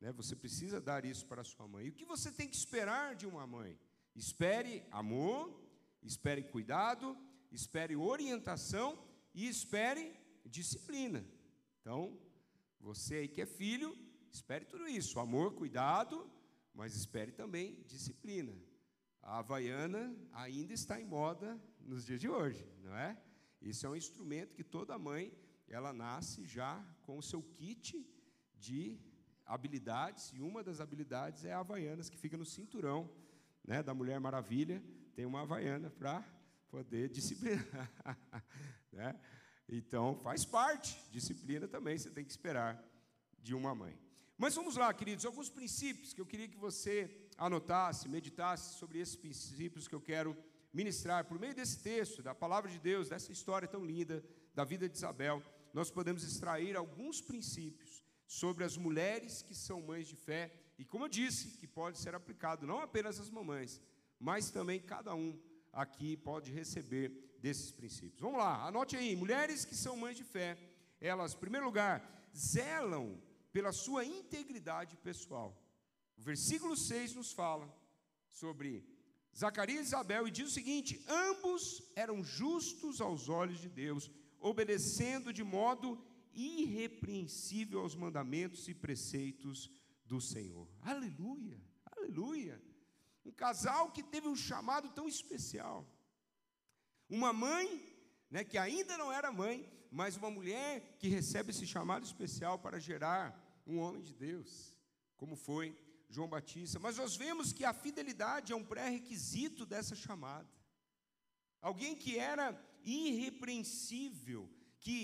[0.00, 0.12] Né?
[0.12, 1.86] Você precisa dar isso para a sua mãe.
[1.86, 3.78] E o que você tem que esperar de uma mãe?
[4.14, 5.58] Espere amor,
[6.02, 7.16] espere cuidado,
[7.50, 8.98] espere orientação
[9.34, 11.24] e espere disciplina.
[11.80, 12.18] Então,
[12.80, 13.96] você aí que é filho,
[14.30, 16.30] espere tudo isso: amor, cuidado,
[16.74, 18.56] mas espere também disciplina.
[19.22, 23.20] A havaiana ainda está em moda nos dias de hoje, não é?
[23.60, 25.36] Isso é um instrumento que toda mãe
[25.66, 28.06] ela nasce já com o seu kit
[28.54, 28.98] de
[29.44, 33.10] habilidades, e uma das habilidades é a havaianas que fica no cinturão
[33.64, 34.82] né, da Mulher Maravilha,
[35.14, 36.22] tem uma havaiana para
[36.68, 37.90] poder disciplinar.
[38.92, 39.18] né?
[39.68, 42.82] Então, faz parte, disciplina também você tem que esperar
[43.42, 43.98] de uma mãe.
[44.36, 49.16] Mas vamos lá, queridos, alguns princípios que eu queria que você anotasse, meditasse sobre esses
[49.16, 50.36] princípios que eu quero
[50.72, 51.24] ministrar.
[51.24, 54.96] Por meio desse texto, da palavra de Deus, dessa história tão linda da vida de
[54.96, 60.84] Isabel, nós podemos extrair alguns princípios sobre as mulheres que são mães de fé e
[60.84, 63.80] como eu disse, que pode ser aplicado não apenas às mamães,
[64.20, 65.36] mas também cada um
[65.72, 68.20] aqui pode receber desses princípios.
[68.20, 70.58] Vamos lá, anote aí: mulheres que são mães de fé,
[71.00, 73.20] elas, em primeiro lugar, zelam
[73.52, 75.56] pela sua integridade pessoal.
[76.16, 77.72] O versículo 6 nos fala
[78.28, 78.84] sobre
[79.36, 85.32] Zacarias e Isabel e diz o seguinte: ambos eram justos aos olhos de Deus, obedecendo
[85.32, 86.02] de modo
[86.32, 89.70] irrepreensível aos mandamentos e preceitos
[90.04, 90.68] do Senhor.
[90.82, 91.60] Aleluia,
[91.96, 92.60] aleluia.
[93.28, 95.86] Um casal que teve um chamado tão especial.
[97.08, 97.66] Uma mãe,
[98.30, 102.80] né, que ainda não era mãe, mas uma mulher que recebe esse chamado especial para
[102.80, 103.24] gerar
[103.66, 104.74] um homem de Deus,
[105.18, 105.76] como foi
[106.08, 106.78] João Batista.
[106.78, 110.48] Mas nós vemos que a fidelidade é um pré-requisito dessa chamada.
[111.60, 114.48] Alguém que era irrepreensível,
[114.80, 115.02] que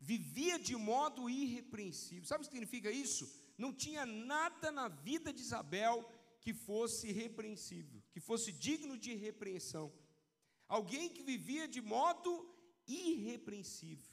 [0.00, 2.24] vivia de modo irrepreensível.
[2.24, 3.30] Sabe o que significa isso?
[3.60, 6.02] não tinha nada na vida de Isabel
[6.40, 9.92] que fosse repreensível, que fosse digno de repreensão.
[10.66, 12.32] Alguém que vivia de modo
[12.86, 14.10] irrepreensível.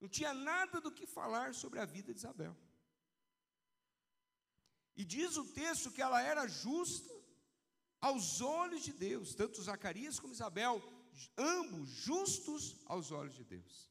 [0.00, 2.56] Não tinha nada do que falar sobre a vida de Isabel.
[4.96, 7.12] E diz o texto que ela era justa
[8.00, 10.82] aos olhos de Deus, tanto Zacarias como Isabel,
[11.36, 13.90] ambos justos aos olhos de Deus.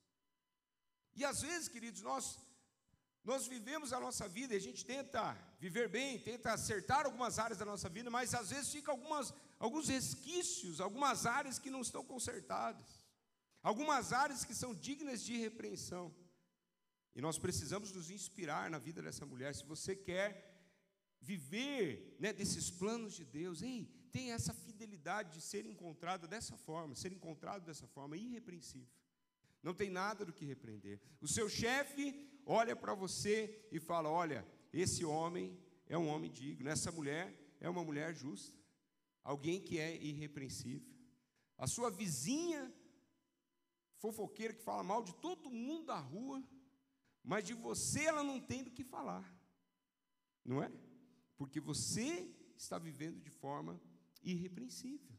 [1.15, 2.39] E às vezes, queridos, nós
[3.24, 5.22] nós vivemos a nossa vida e a gente tenta
[5.60, 9.89] viver bem, tenta acertar algumas áreas da nossa vida, mas às vezes fica algumas, alguns
[9.89, 13.06] resquícios, algumas áreas que não estão consertadas,
[13.62, 16.15] algumas áreas que são dignas de repreensão.
[17.13, 19.54] E nós precisamos nos inspirar na vida dessa mulher.
[19.54, 20.30] Se você quer
[21.19, 26.95] viver né, desses planos de Deus, ei, tem essa fidelidade de ser encontrada dessa forma,
[26.95, 28.88] ser encontrado dessa forma, irrepreensível.
[29.62, 31.02] Não tem nada do que repreender.
[31.19, 36.69] O seu chefe olha para você e fala: Olha, esse homem é um homem digno,
[36.69, 38.58] essa mulher é uma mulher justa,
[39.23, 40.88] alguém que é irrepreensível.
[41.58, 42.73] A sua vizinha
[43.97, 46.43] fofoqueira que fala mal de todo mundo da rua,
[47.23, 49.27] mas de você ela não tem do que falar,
[50.45, 50.71] não é?
[51.36, 53.82] Porque você está vivendo de forma
[54.21, 55.17] irrepreensível.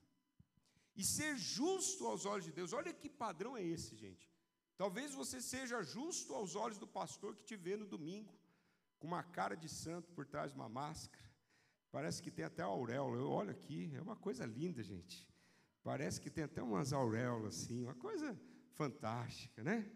[0.97, 4.31] E ser justo aos olhos de Deus, olha que padrão é esse, gente.
[4.77, 8.40] Talvez você seja justo aos olhos do pastor que te vê no domingo,
[9.01, 11.29] com uma cara de santo por trás de uma máscara.
[11.91, 13.17] Parece que tem até auréola.
[13.17, 15.27] Eu olho aqui, é uma coisa linda, gente.
[15.83, 18.39] Parece que tem até umas auréolas assim, uma coisa
[18.75, 19.91] fantástica, né?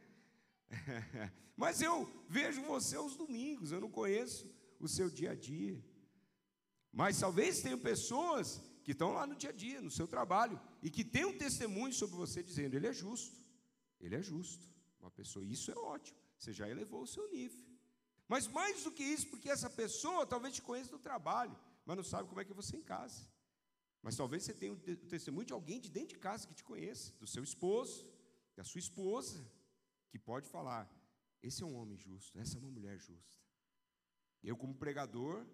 [1.54, 5.84] Mas eu vejo você aos domingos, eu não conheço o seu dia a dia.
[6.90, 10.90] Mas talvez tenham pessoas que estão lá no dia a dia, no seu trabalho, e
[10.90, 13.38] que têm um testemunho sobre você dizendo: Ele é justo,
[14.00, 14.66] Ele é justo.
[14.98, 17.62] Uma pessoa, isso é ótimo, você já elevou o seu nível.
[18.28, 22.04] Mas mais do que isso, porque essa pessoa talvez te conheça do trabalho, mas não
[22.04, 23.28] sabe como é que você em casa.
[24.02, 27.12] Mas talvez você tenha o testemunho de alguém de dentro de casa que te conheça,
[27.18, 28.06] do seu esposo,
[28.54, 29.44] da sua esposa,
[30.10, 30.90] que pode falar:
[31.42, 33.38] esse é um homem justo, essa é uma mulher justa.
[34.42, 35.46] Eu, como pregador,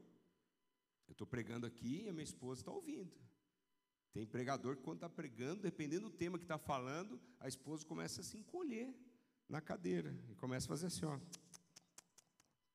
[1.06, 3.12] eu estou pregando aqui e a minha esposa está ouvindo.
[4.12, 8.20] Tem pregador que, quando está pregando, dependendo do tema que está falando, a esposa começa
[8.20, 8.92] a se encolher
[9.48, 11.18] na cadeira e começa a fazer assim, ó.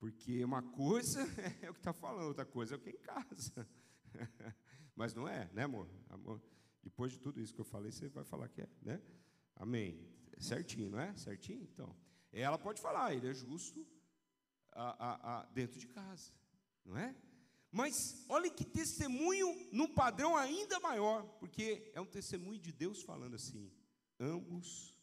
[0.06, 1.20] Porque uma coisa
[1.64, 3.68] é o que está falando, outra coisa é o que é em casa.
[4.96, 5.90] Mas não é, né, amor?
[6.10, 6.40] amor?
[6.84, 9.02] Depois de tudo isso que eu falei, você vai falar que é, né?
[9.56, 10.08] Amém.
[10.38, 11.16] Certinho, não é?
[11.16, 11.64] Certinho?
[11.64, 11.96] Então,
[12.32, 13.84] ela pode falar, ele é justo
[14.74, 16.32] a, a, a, dentro de casa,
[16.86, 17.16] não é?
[17.72, 23.34] Mas olha que testemunho num padrão ainda maior, porque é um testemunho de Deus falando
[23.34, 23.72] assim:
[24.20, 24.96] ambos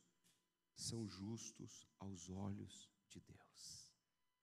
[0.76, 3.41] são justos aos olhos de Deus.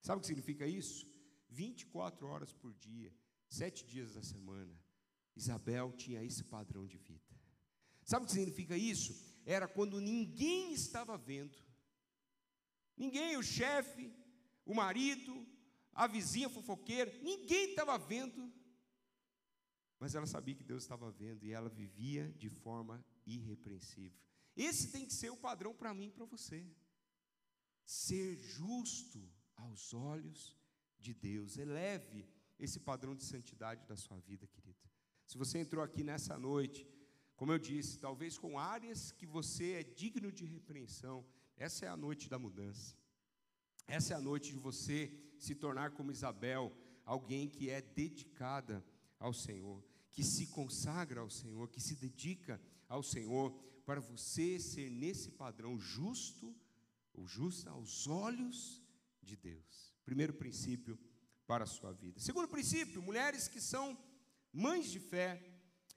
[0.01, 1.07] Sabe o que significa isso?
[1.49, 3.13] 24 horas por dia,
[3.47, 4.79] sete dias da semana,
[5.35, 7.21] Isabel tinha esse padrão de vida.
[8.03, 9.15] Sabe o que significa isso?
[9.45, 11.57] Era quando ninguém estava vendo.
[12.97, 14.13] Ninguém, o chefe,
[14.65, 15.47] o marido,
[15.93, 18.51] a vizinha fofoqueira, ninguém estava vendo.
[19.99, 24.19] Mas ela sabia que Deus estava vendo e ela vivia de forma irrepreensível.
[24.55, 26.65] Esse tem que ser o padrão para mim e para você.
[27.85, 29.29] Ser justo
[29.59, 30.57] aos olhos
[30.99, 31.57] de Deus.
[31.57, 32.27] Eleve
[32.59, 34.79] esse padrão de santidade da sua vida, querido.
[35.25, 36.87] Se você entrou aqui nessa noite,
[37.35, 41.95] como eu disse, talvez com áreas que você é digno de repreensão, essa é a
[41.95, 42.97] noite da mudança.
[43.87, 48.85] Essa é a noite de você se tornar como Isabel, alguém que é dedicada
[49.17, 53.51] ao Senhor, que se consagra ao Senhor, que se dedica ao Senhor,
[53.85, 56.55] para você ser nesse padrão justo
[57.13, 58.83] ou justa aos olhos
[59.29, 59.93] de Deus.
[60.03, 60.97] Primeiro princípio
[61.45, 62.19] para a sua vida.
[62.19, 63.85] Segundo princípio, mulheres que são
[64.51, 65.31] mães de fé,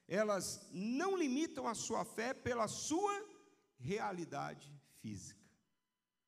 [0.07, 3.15] elas não limitam a sua fé pela sua
[3.77, 4.69] realidade
[5.01, 5.41] física.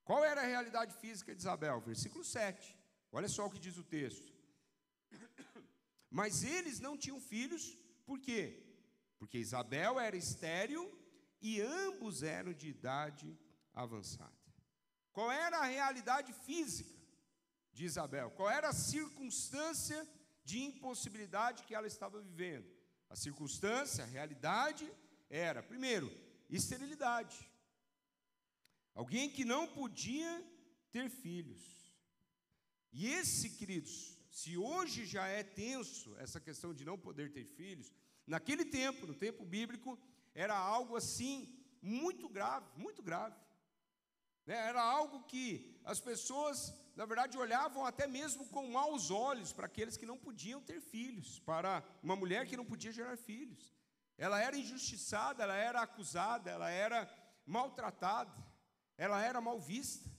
[0.03, 1.81] Qual era a realidade física de Isabel?
[1.81, 2.77] Versículo 7.
[3.11, 4.31] Olha só o que diz o texto.
[6.09, 8.43] Mas eles não tinham filhos, por quê?
[9.17, 10.83] Porque Isabel era estéril
[11.41, 13.37] e ambos eram de idade
[13.73, 14.31] avançada.
[15.11, 16.94] Qual era a realidade física
[17.75, 18.31] de Isabel?
[18.31, 19.99] Qual era a circunstância
[20.43, 22.67] de impossibilidade que ela estava vivendo?
[23.09, 24.91] A circunstância, a realidade
[25.29, 26.09] era, primeiro,
[26.49, 27.37] esterilidade.
[28.93, 30.31] Alguém que não podia
[30.89, 31.63] ter filhos.
[32.93, 37.93] E esse, queridos, se hoje já é tenso essa questão de não poder ter filhos,
[38.25, 39.99] naquele tempo, no tempo bíblico,
[40.33, 41.35] era algo assim
[41.81, 43.35] muito grave, muito grave.
[44.45, 44.55] Né?
[44.55, 49.97] Era algo que as pessoas, na verdade, olhavam até mesmo com maus olhos para aqueles
[49.97, 53.75] que não podiam ter filhos, para uma mulher que não podia gerar filhos.
[54.17, 57.13] Ela era injustiçada, ela era acusada, ela era
[57.45, 58.33] maltratada,
[58.97, 60.09] ela era mal vista.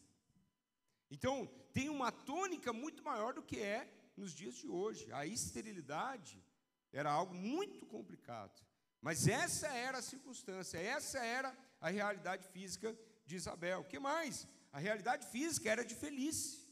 [1.11, 5.11] Então, tem uma tônica muito maior do que é nos dias de hoje.
[5.13, 6.45] A esterilidade
[6.93, 8.63] era algo muito complicado.
[9.01, 13.81] Mas essa era a circunstância, essa era a realidade física de Isabel.
[13.81, 14.47] O que mais?
[14.73, 16.66] A realidade física era de Felice.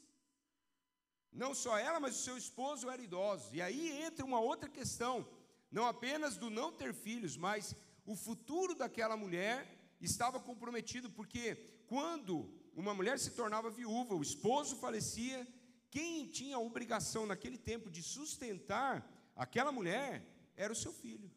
[1.35, 3.49] Não só ela, mas o seu esposo era idoso.
[3.53, 5.27] E aí entra uma outra questão,
[5.71, 7.75] não apenas do não ter filhos, mas
[8.07, 9.57] o futuro daquela mulher
[10.01, 11.57] estava comprometido, porque
[11.89, 15.47] quando uma mulher se tornava viúva, o esposo falecia,
[15.91, 20.25] quem tinha a obrigação naquele tempo de sustentar aquela mulher
[20.57, 21.31] era o seu filho.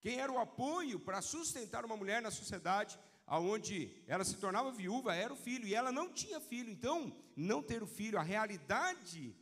[0.00, 2.98] Quem era o apoio para sustentar uma mulher na sociedade
[3.32, 6.70] aonde ela se tornava viúva era o filho e ela não tinha filho.
[6.70, 9.34] Então, não ter o filho, a realidade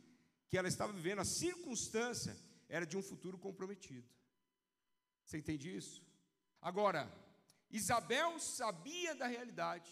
[0.47, 2.37] que ela estava vivendo, a circunstância
[2.69, 4.07] era de um futuro comprometido.
[5.25, 6.01] Você entende isso?
[6.61, 7.11] Agora,
[7.69, 9.91] Isabel sabia da realidade,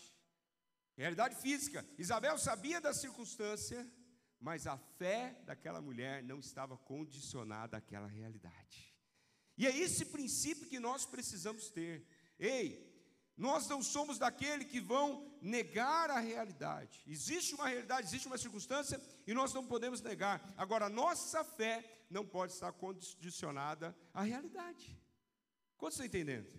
[0.96, 1.86] realidade física.
[1.98, 3.86] Isabel sabia da circunstância,
[4.40, 8.96] mas a fé daquela mulher não estava condicionada àquela realidade.
[9.58, 12.08] E é esse princípio que nós precisamos ter.
[12.40, 12.88] Ei,
[13.39, 17.02] nós não somos daquele que vão negar a realidade.
[17.08, 20.43] Existe uma realidade, existe uma circunstância e nós não podemos negar.
[20.58, 24.99] Agora, nossa fé não pode estar condicionada à realidade.
[25.78, 26.52] Quantos estão entendendo?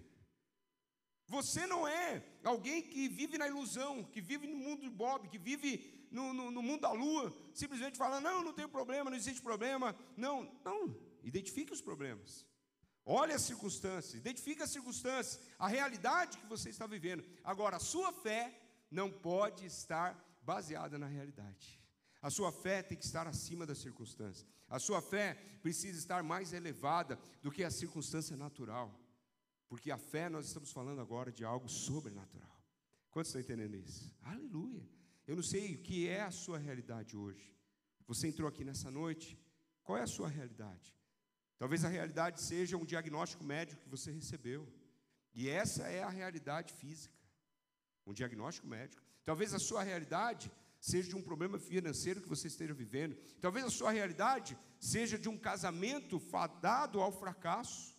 [1.26, 5.38] Você não é alguém que vive na ilusão, que vive no mundo de Bob, que
[5.38, 9.42] vive no, no, no mundo da lua, simplesmente falando, não, não tem problema, não existe
[9.42, 9.94] problema.
[10.16, 12.46] Não, não, identifique os problemas.
[13.04, 17.24] Olhe as circunstâncias, identifique as circunstâncias, a realidade que você está vivendo.
[17.42, 18.54] Agora, a sua fé
[18.90, 21.80] não pode estar baseada na realidade.
[22.22, 24.46] A sua fé tem que estar acima das circunstâncias.
[24.68, 28.94] A sua fé precisa estar mais elevada do que a circunstância natural.
[29.68, 32.62] Porque a fé, nós estamos falando agora de algo sobrenatural.
[33.10, 34.14] Quantos estão entendendo isso?
[34.22, 34.86] Aleluia.
[35.26, 37.56] Eu não sei o que é a sua realidade hoje.
[38.06, 39.38] Você entrou aqui nessa noite,
[39.82, 40.99] qual é a sua realidade?
[41.60, 44.66] Talvez a realidade seja um diagnóstico médico que você recebeu.
[45.34, 47.14] E essa é a realidade física.
[48.06, 49.02] Um diagnóstico médico.
[49.26, 53.14] Talvez a sua realidade seja de um problema financeiro que você esteja vivendo.
[53.42, 57.94] Talvez a sua realidade seja de um casamento fadado ao fracasso.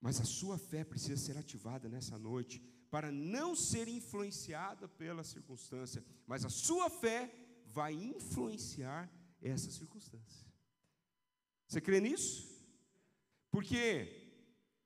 [0.00, 6.02] Mas a sua fé precisa ser ativada nessa noite para não ser influenciada pela circunstância,
[6.26, 7.30] mas a sua fé
[7.66, 10.53] vai influenciar essa circunstância.
[11.66, 12.48] Você crê nisso?
[13.50, 14.24] Porque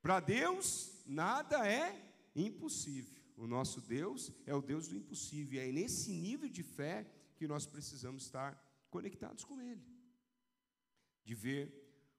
[0.02, 1.86] para Deus nada é
[2.34, 3.18] impossível.
[3.36, 5.60] O nosso Deus é o Deus do impossível.
[5.60, 8.50] E é nesse nível de fé que nós precisamos estar
[8.90, 9.86] conectados com Ele,
[11.24, 11.72] de ver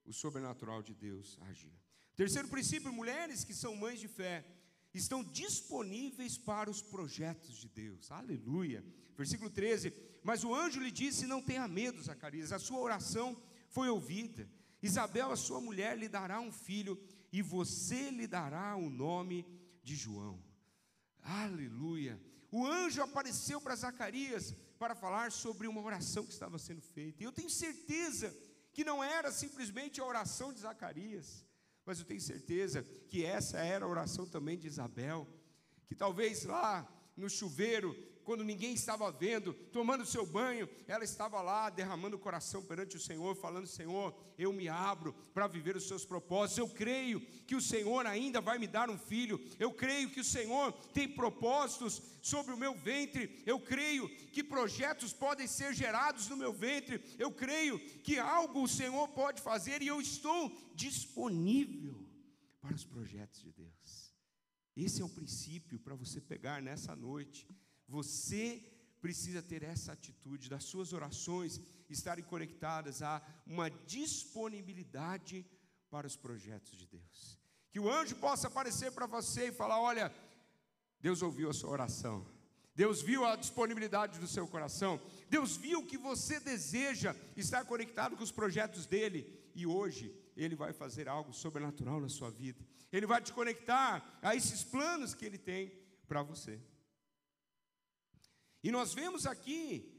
[0.05, 1.73] o sobrenatural de Deus agir.
[2.15, 4.45] Terceiro princípio: mulheres que são mães de fé
[4.93, 8.11] estão disponíveis para os projetos de Deus.
[8.11, 8.83] Aleluia.
[9.17, 9.93] Versículo 13:
[10.23, 13.35] Mas o anjo lhe disse: Não tenha medo, Zacarias, a sua oração
[13.69, 14.49] foi ouvida.
[14.81, 16.99] Isabel, a sua mulher, lhe dará um filho,
[17.31, 19.45] e você lhe dará o nome
[19.83, 20.41] de João.
[21.21, 22.19] Aleluia.
[22.51, 27.21] O anjo apareceu para Zacarias para falar sobre uma oração que estava sendo feita.
[27.21, 28.35] E eu tenho certeza
[28.73, 31.45] que não era simplesmente a oração de Zacarias,
[31.85, 35.27] mas eu tenho certeza que essa era a oração também de Isabel,
[35.85, 37.93] que talvez lá no chuveiro
[38.29, 42.99] quando ninguém estava vendo, tomando seu banho, ela estava lá derramando o coração perante o
[42.99, 46.59] Senhor, falando: Senhor, eu me abro para viver os seus propósitos.
[46.59, 49.43] Eu creio que o Senhor ainda vai me dar um filho.
[49.57, 53.41] Eu creio que o Senhor tem propósitos sobre o meu ventre.
[53.47, 57.03] Eu creio que projetos podem ser gerados no meu ventre.
[57.17, 62.07] Eu creio que algo o Senhor pode fazer e eu estou disponível
[62.61, 64.13] para os projetos de Deus.
[64.77, 67.47] Esse é o princípio para você pegar nessa noite
[67.89, 68.61] você
[69.01, 71.59] precisa ter essa atitude das suas orações
[71.89, 75.45] estarem conectadas a uma disponibilidade
[75.89, 77.39] para os projetos de Deus.
[77.71, 80.13] Que o anjo possa aparecer para você e falar: Olha,
[81.01, 82.25] Deus ouviu a sua oração,
[82.75, 88.23] Deus viu a disponibilidade do seu coração, Deus viu que você deseja estar conectado com
[88.23, 92.63] os projetos dele e hoje ele vai fazer algo sobrenatural na sua vida.
[92.91, 95.71] Ele vai te conectar a esses planos que ele tem
[96.07, 96.59] para você.
[98.63, 99.91] E nós vemos aqui,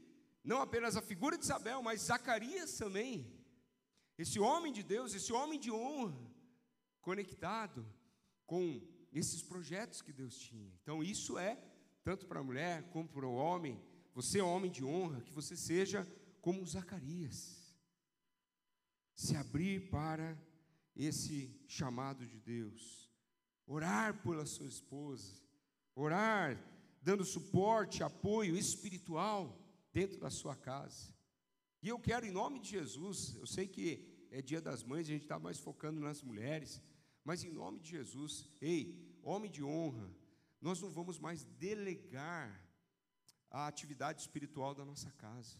[0.43, 3.31] não apenas a figura de Isabel, mas Zacarias também.
[4.17, 6.19] Esse homem de Deus, esse homem de honra,
[7.01, 7.85] conectado
[8.45, 8.81] com
[9.11, 10.71] esses projetos que Deus tinha.
[10.81, 11.57] Então, isso é
[12.03, 13.81] tanto para a mulher como para o homem,
[14.13, 16.07] você é homem de honra, que você seja
[16.41, 17.75] como Zacarias.
[19.13, 20.37] Se abrir para
[20.95, 23.09] esse chamado de Deus.
[23.65, 25.41] Orar pela sua esposa.
[25.95, 26.57] Orar
[27.01, 29.57] dando suporte, apoio espiritual
[29.91, 31.13] dentro da sua casa.
[31.81, 35.11] E eu quero, em nome de Jesus, eu sei que é dia das mães, a
[35.11, 36.81] gente está mais focando nas mulheres,
[37.23, 40.09] mas em nome de Jesus, ei, homem de honra,
[40.61, 42.61] nós não vamos mais delegar
[43.49, 45.57] a atividade espiritual da nossa casa.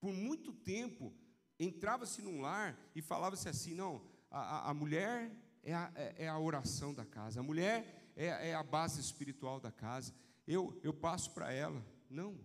[0.00, 1.14] Por muito tempo,
[1.58, 5.30] entrava-se num lar e falava-se assim: não, a, a mulher
[5.62, 9.60] é a, é, é a, oração da casa, a mulher é, é a base espiritual
[9.60, 10.14] da casa,
[10.46, 11.84] eu, eu passo para ela.
[12.08, 12.38] Não,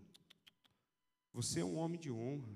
[1.34, 2.50] você é um homem de honra.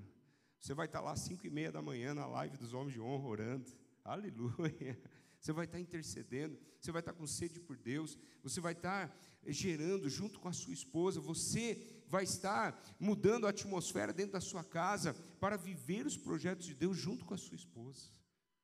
[0.58, 3.00] Você vai estar lá às cinco e meia da manhã na live dos homens de
[3.00, 3.72] honra orando.
[4.04, 5.00] Aleluia.
[5.38, 9.12] Você vai estar intercedendo, você vai estar com sede por Deus, você vai estar
[9.44, 14.62] gerando junto com a sua esposa, você vai estar mudando a atmosfera dentro da sua
[14.62, 18.12] casa para viver os projetos de Deus junto com a sua esposa.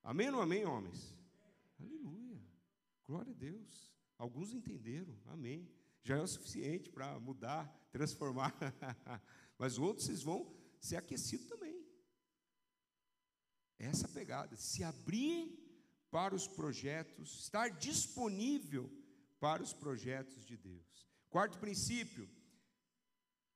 [0.01, 1.13] Amém ou amém, homens?
[1.79, 2.41] Aleluia.
[3.05, 3.88] Glória a Deus.
[4.19, 5.73] Alguns entenderam, amém.
[6.03, 8.53] Já é o suficiente para mudar, transformar.
[9.57, 11.81] Mas outros vocês vão ser aquecidos também.
[13.77, 15.57] Essa pegada, se abrir
[16.11, 18.91] para os projetos, estar disponível
[19.39, 21.07] para os projetos de Deus.
[21.29, 22.29] Quarto princípio: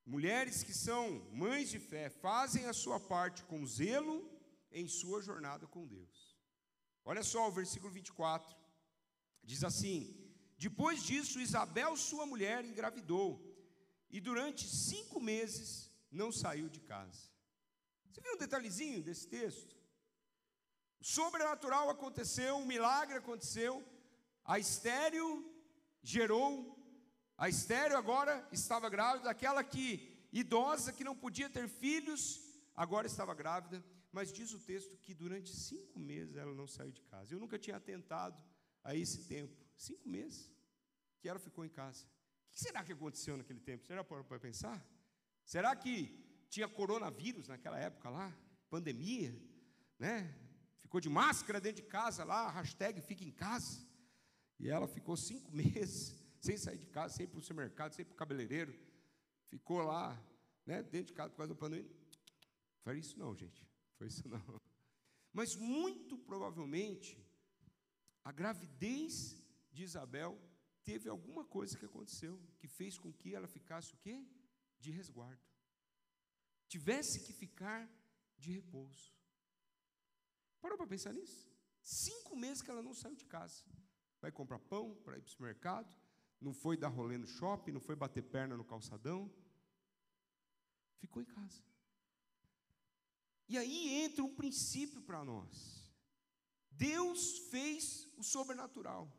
[0.06, 4.32] mulheres que são mães de fé fazem a sua parte com zelo
[4.72, 6.38] em sua jornada com Deus.
[7.04, 8.56] Olha só o versículo 24.
[9.44, 10.23] Diz assim:
[10.66, 13.28] Depois disso, Isabel, sua mulher, engravidou,
[14.10, 17.24] e durante cinco meses não saiu de casa.
[18.10, 19.76] Você viu um detalhezinho desse texto?
[21.02, 23.86] O sobrenatural aconteceu, um milagre aconteceu,
[24.46, 25.30] a estéreo
[26.02, 26.50] gerou,
[27.38, 29.88] a estéreo agora estava grávida, aquela que
[30.32, 32.40] idosa que não podia ter filhos,
[32.74, 33.84] agora estava grávida,
[34.14, 37.34] mas diz o texto que durante cinco meses ela não saiu de casa.
[37.34, 38.42] Eu nunca tinha atentado
[38.82, 40.53] a esse tempo, cinco meses
[41.24, 42.06] que ela ficou em casa.
[42.48, 43.88] O que será que aconteceu naquele tempo?
[43.88, 44.86] Será para pensar?
[45.46, 45.96] Será que
[46.50, 48.38] tinha coronavírus naquela época lá?
[48.70, 49.34] Pandemia?
[49.98, 50.38] Né?
[50.80, 53.88] Ficou de máscara dentro de casa lá, hashtag fica em casa.
[54.60, 58.04] E ela ficou cinco meses sem sair de casa, sem ir para o supermercado, sem
[58.04, 58.78] ir para o cabeleireiro.
[59.48, 60.22] Ficou lá,
[60.66, 61.90] né, dentro de casa por causa do pandemia.
[62.82, 63.66] Foi isso não, gente.
[63.98, 64.44] Foi isso não.
[65.32, 67.18] Mas muito provavelmente,
[68.26, 70.38] a gravidez de Isabel
[70.84, 74.26] teve alguma coisa que aconteceu que fez com que ela ficasse o quê?
[74.80, 75.54] De resguardo
[76.74, 77.88] tivesse que ficar
[78.36, 79.14] de repouso.
[80.60, 81.48] Parou para pensar nisso?
[81.82, 83.64] Cinco meses que ela não saiu de casa.
[84.20, 85.96] Vai comprar pão para ir para o supermercado,
[86.42, 89.32] não foi dar rolê no shopping, não foi bater perna no calçadão.
[90.98, 91.62] Ficou em casa.
[93.48, 95.54] E aí entra um princípio para nós.
[96.72, 97.84] Deus fez
[98.18, 99.12] o sobrenatural.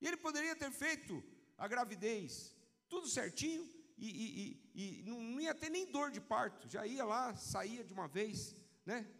[0.00, 1.22] E ele poderia ter feito
[1.56, 2.54] a gravidez
[2.88, 3.68] tudo certinho,
[3.98, 7.92] e, e, e, não ia ter nem dor de parto, já ia lá, saía de
[7.92, 9.10] uma vez, né?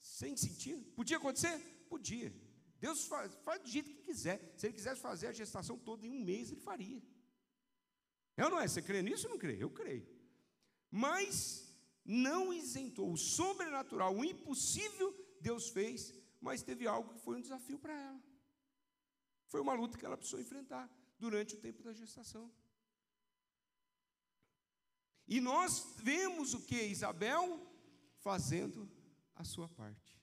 [0.00, 0.76] Sem sentir.
[0.94, 1.58] Podia acontecer?
[1.88, 2.32] Podia.
[2.78, 4.54] Deus faz, faz do jeito que quiser.
[4.56, 7.02] Se ele quisesse fazer a gestação toda em um mês, ele faria.
[8.36, 8.68] É ou não é?
[8.68, 9.56] Você crê nisso ou não crê?
[9.60, 10.06] Eu creio.
[10.90, 11.66] Mas
[12.04, 17.78] não isentou o sobrenatural, o impossível Deus fez, mas teve algo que foi um desafio
[17.78, 18.22] para ela.
[19.48, 22.50] Foi uma luta que ela precisou enfrentar durante o tempo da gestação.
[25.28, 26.80] E nós vemos o que?
[26.82, 27.60] Isabel
[28.18, 28.90] fazendo
[29.34, 30.16] a sua parte.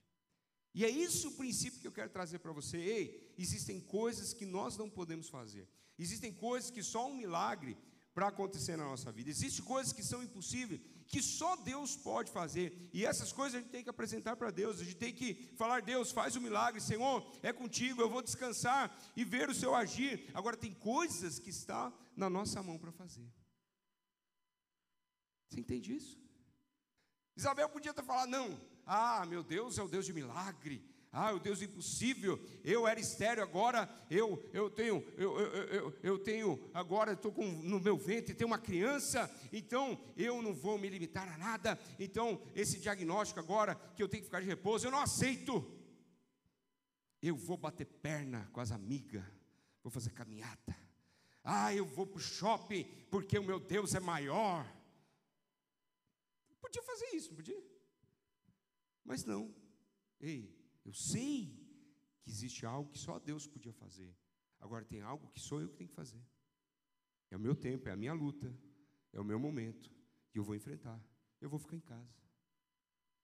[0.74, 2.78] E é isso o princípio que eu quero trazer para você.
[2.78, 5.68] Ei, existem coisas que nós não podemos fazer.
[5.98, 7.76] Existem coisas que só um milagre
[8.12, 9.30] para acontecer na nossa vida.
[9.30, 10.80] Existem coisas que são impossíveis,
[11.14, 12.90] que só Deus pode fazer.
[12.92, 14.80] E essas coisas a gente tem que apresentar para Deus.
[14.80, 18.20] A gente tem que falar: Deus, faz o um milagre, Senhor, é contigo, eu vou
[18.20, 20.28] descansar e ver o seu agir.
[20.34, 23.32] Agora, tem coisas que está na nossa mão para fazer.
[25.48, 26.20] Você entende isso?
[27.36, 30.84] Isabel podia ter falado: não, ah, meu Deus é o Deus de milagre.
[31.16, 32.44] Ah, o Deus impossível.
[32.64, 37.78] Eu era estéreo, agora eu eu tenho eu, eu, eu, eu tenho agora estou no
[37.78, 39.30] meu ventre tem uma criança.
[39.52, 41.78] Então eu não vou me limitar a nada.
[42.00, 45.64] Então esse diagnóstico agora que eu tenho que ficar de repouso eu não aceito.
[47.22, 49.24] Eu vou bater perna com as amigas,
[49.84, 50.76] vou fazer caminhada.
[51.44, 54.68] Ah, eu vou para o shopping porque o meu Deus é maior.
[56.60, 57.62] Podia fazer isso, podia?
[59.04, 59.54] Mas não.
[60.20, 61.56] Ei, eu sei
[62.22, 64.14] que existe algo que só Deus podia fazer.
[64.60, 66.22] Agora tem algo que sou eu que tenho que fazer.
[67.30, 68.56] É o meu tempo, é a minha luta,
[69.12, 69.90] é o meu momento.
[70.34, 71.02] E eu vou enfrentar.
[71.40, 72.22] Eu vou ficar em casa.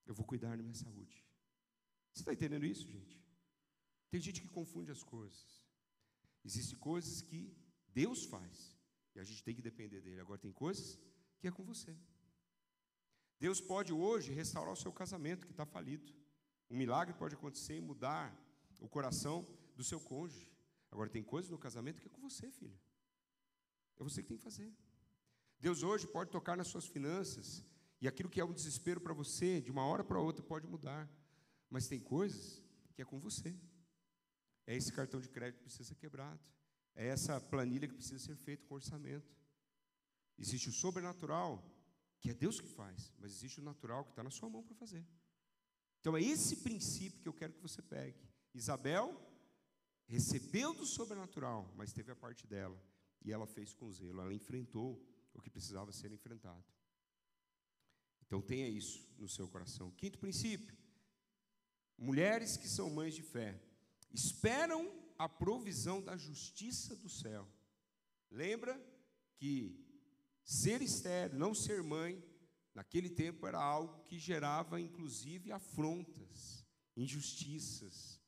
[0.07, 1.25] Eu vou cuidar da minha saúde.
[2.13, 3.23] Você está entendendo isso, gente?
[4.11, 5.65] Tem gente que confunde as coisas.
[6.45, 7.55] Existem coisas que
[7.89, 8.77] Deus faz
[9.15, 10.21] e a gente tem que depender dele.
[10.21, 10.99] Agora tem coisas
[11.39, 11.97] que é com você.
[13.39, 16.13] Deus pode hoje restaurar o seu casamento que está falido.
[16.71, 18.35] Um milagre pode acontecer e mudar
[18.81, 19.47] o coração
[19.77, 20.49] do seu cônjuge.
[20.91, 22.79] Agora tem coisas no casamento que é com você, filho.
[23.99, 24.73] É você que tem que fazer.
[25.59, 27.65] Deus hoje pode tocar nas suas finanças
[28.01, 31.09] e aquilo que é um desespero para você, de uma hora para outra pode mudar.
[31.69, 32.63] Mas tem coisas
[32.95, 33.55] que é com você.
[34.67, 36.41] É esse cartão de crédito que precisa ser quebrado.
[36.95, 39.37] É essa planilha que precisa ser feita com orçamento.
[40.39, 41.63] Existe o sobrenatural,
[42.19, 44.75] que é Deus que faz, mas existe o natural que está na sua mão para
[44.75, 45.07] fazer.
[46.01, 48.19] Então é esse princípio que eu quero que você pegue.
[48.55, 49.15] Isabel
[50.07, 52.81] recebeu do sobrenatural, mas teve a parte dela.
[53.23, 55.01] E ela fez com zelo, ela enfrentou
[55.35, 56.65] o que precisava ser enfrentado.
[58.27, 59.91] Então tenha isso no seu coração.
[59.91, 60.77] Quinto princípio:
[61.99, 63.61] mulheres que são mães de fé
[64.13, 67.47] esperam a provisão da justiça do céu.
[68.31, 68.81] Lembra
[69.37, 69.85] que
[70.43, 72.23] ser estéreo, não ser mãe,
[72.75, 76.67] naquele tempo era algo que gerava inclusive afrontas,
[76.97, 78.21] injustiças.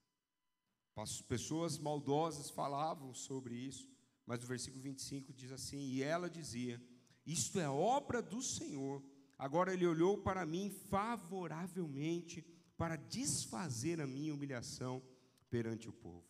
[0.97, 3.89] As pessoas maldosas falavam sobre isso,
[4.27, 6.81] mas o versículo 25 diz assim: E ela dizia:
[7.25, 9.03] Isto é obra do Senhor.
[9.39, 12.45] Agora ele olhou para mim favoravelmente
[12.77, 15.03] para desfazer a minha humilhação
[15.49, 16.27] perante o povo.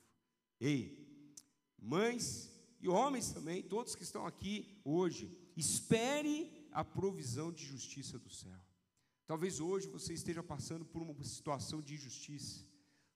[0.60, 1.34] Ei,
[1.80, 2.50] mães
[2.80, 8.60] e homens também, todos que estão aqui hoje, espere a provisão de justiça do céu.
[9.26, 12.66] Talvez hoje você esteja passando por uma situação de injustiça.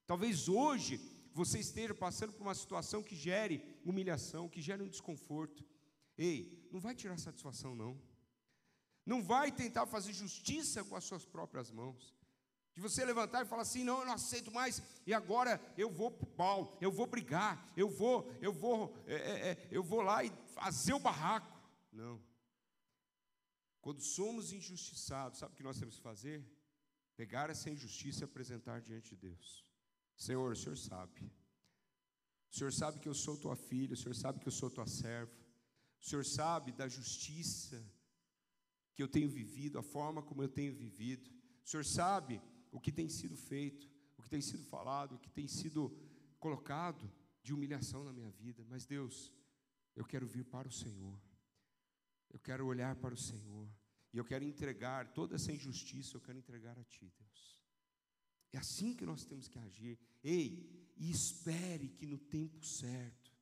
[0.07, 1.01] Talvez hoje
[1.33, 5.65] você esteja passando por uma situação que gere humilhação, que gere um desconforto.
[6.17, 8.01] Ei, não vai tirar satisfação, não.
[9.05, 12.15] Não vai tentar fazer justiça com as suas próprias mãos.
[12.75, 16.11] De você levantar e falar assim, não, eu não aceito mais, e agora eu vou
[16.11, 20.03] para o pau, eu vou brigar, eu vou, eu vou, é, é, é, eu vou
[20.03, 21.59] lá e fazer o barraco.
[21.91, 22.21] Não.
[23.87, 26.45] Quando somos injustiçados, sabe o que nós temos que fazer?
[27.15, 29.65] Pegar essa injustiça e apresentar diante de Deus.
[30.17, 31.21] Senhor, o Senhor sabe.
[32.51, 34.89] O Senhor sabe que eu sou tua filha, o Senhor sabe que eu sou tua
[34.89, 35.33] serva.
[36.01, 37.81] O Senhor sabe da justiça
[38.93, 41.31] que eu tenho vivido, a forma como eu tenho vivido.
[41.65, 45.31] O Senhor sabe o que tem sido feito, o que tem sido falado, o que
[45.31, 45.97] tem sido
[46.41, 47.09] colocado
[47.41, 48.65] de humilhação na minha vida.
[48.69, 49.33] Mas Deus,
[49.95, 51.17] eu quero vir para o Senhor.
[52.37, 53.67] Eu quero olhar para o Senhor.
[54.13, 57.63] E eu quero entregar toda essa injustiça, eu quero entregar a Ti, Deus.
[58.53, 59.99] É assim que nós temos que agir.
[60.23, 63.33] Ei, e espere que no tempo certo,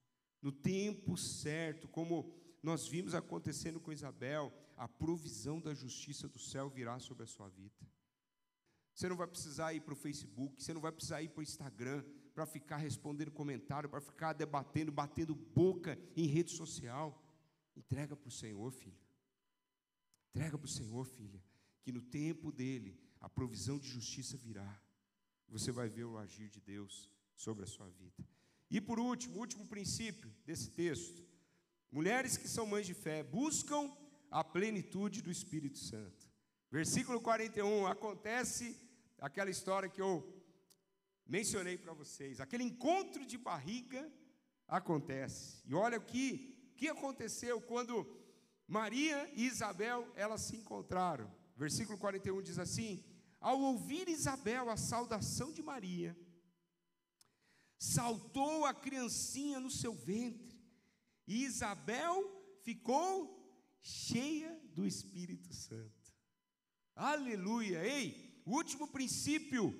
[0.40, 2.32] no tempo certo, como
[2.62, 7.48] nós vimos acontecendo com Isabel, a provisão da justiça do céu virá sobre a sua
[7.48, 7.84] vida.
[8.94, 11.42] Você não vai precisar ir para o Facebook, você não vai precisar ir para o
[11.42, 17.20] Instagram para ficar respondendo comentário, para ficar debatendo, batendo boca em rede social.
[17.76, 18.98] Entrega para o Senhor, filho.
[20.30, 21.42] Entrega para o Senhor, filha,
[21.82, 24.80] que no tempo dele a provisão de justiça virá.
[25.48, 28.26] Você vai ver o agir de Deus sobre a sua vida.
[28.70, 31.22] E por último, último princípio desse texto:
[31.90, 33.90] mulheres que são mães de fé buscam
[34.30, 36.28] a plenitude do Espírito Santo.
[36.70, 38.76] Versículo 41, acontece
[39.20, 40.42] aquela história que eu
[41.24, 42.40] mencionei para vocês.
[42.40, 44.12] Aquele encontro de barriga
[44.66, 45.62] acontece.
[45.64, 48.06] E olha o que, que aconteceu quando
[48.66, 51.30] Maria e Isabel elas se encontraram.
[51.56, 53.04] Versículo 41 diz assim:
[53.40, 56.16] Ao ouvir Isabel a saudação de Maria,
[57.78, 60.58] saltou a criancinha no seu ventre,
[61.26, 62.30] e Isabel
[62.62, 63.40] ficou
[63.80, 66.12] cheia do Espírito Santo.
[66.96, 67.84] Aleluia!
[67.84, 69.72] Ei, o último princípio: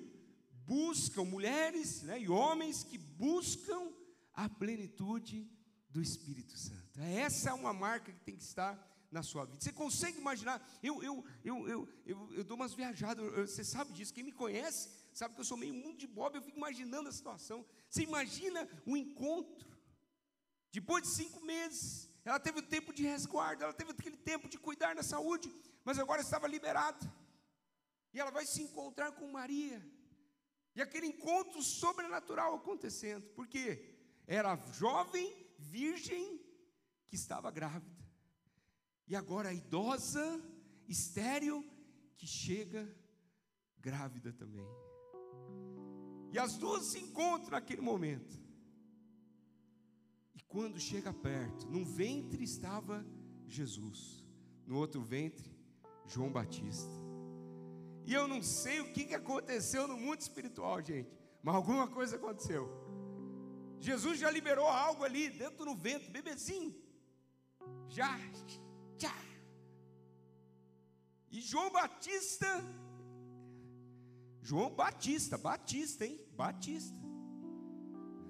[0.65, 3.91] buscam mulheres né, e homens que buscam
[4.33, 5.49] a plenitude
[5.89, 6.84] do Espírito Santo.
[7.01, 8.77] Essa é uma marca que tem que estar
[9.11, 9.59] na sua vida.
[9.61, 10.65] Você consegue imaginar?
[10.81, 14.13] Eu, eu, eu, eu, eu, eu dou umas viajadas, você sabe disso.
[14.13, 17.11] Quem me conhece sabe que eu sou meio mundo de bob, eu fico imaginando a
[17.11, 17.65] situação.
[17.89, 19.67] Você imagina um encontro,
[20.71, 24.57] depois de cinco meses, ela teve o tempo de resguardo, ela teve aquele tempo de
[24.57, 25.53] cuidar da saúde,
[25.85, 26.99] mas agora estava liberada.
[28.13, 29.81] E ela vai se encontrar com Maria.
[30.75, 33.25] E aquele encontro sobrenatural acontecendo.
[33.35, 33.93] Porque
[34.27, 36.41] era jovem, virgem,
[37.07, 38.03] que estava grávida.
[39.07, 40.41] E agora a idosa,
[40.87, 41.63] estéril,
[42.17, 42.87] que chega
[43.79, 44.67] grávida também.
[46.31, 48.37] E as duas se encontram naquele momento.
[50.33, 53.05] E quando chega perto, num ventre estava
[53.47, 54.25] Jesus,
[54.65, 55.49] no outro ventre,
[56.07, 56.91] João Batista.
[58.05, 61.09] E eu não sei o que aconteceu no mundo espiritual, gente,
[61.41, 62.69] mas alguma coisa aconteceu.
[63.79, 66.75] Jesus já liberou algo ali dentro do ventre, bebezinho.
[67.89, 68.17] Já,
[68.97, 69.13] já.
[71.31, 72.47] E João Batista,
[74.41, 76.19] João Batista, Batista, hein?
[76.35, 76.95] Batista.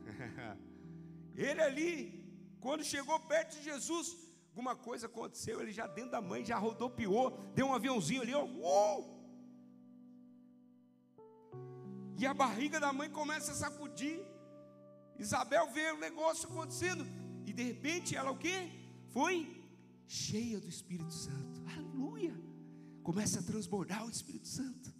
[1.36, 2.26] Ele ali,
[2.60, 4.16] quando chegou perto de Jesus,
[4.50, 8.46] alguma coisa aconteceu, ele já dentro da mãe, já rodopiou, deu um aviãozinho ali, ó.
[8.46, 9.16] Uh!
[12.18, 14.26] E a barriga da mãe começa a sacudir.
[15.20, 17.06] Isabel vê o negócio acontecendo.
[17.46, 18.72] E de repente ela o quê?
[19.16, 19.48] Foi
[20.06, 21.62] cheia do Espírito Santo.
[21.74, 22.36] Aleluia!
[23.02, 24.94] Começa a transbordar o Espírito Santo.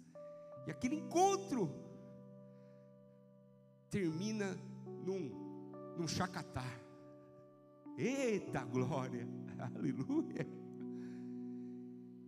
[0.66, 1.70] E aquele encontro
[3.90, 4.56] termina
[5.04, 5.28] num,
[5.98, 6.80] num chacatar.
[7.98, 9.28] Eita glória!
[9.76, 10.48] Aleluia!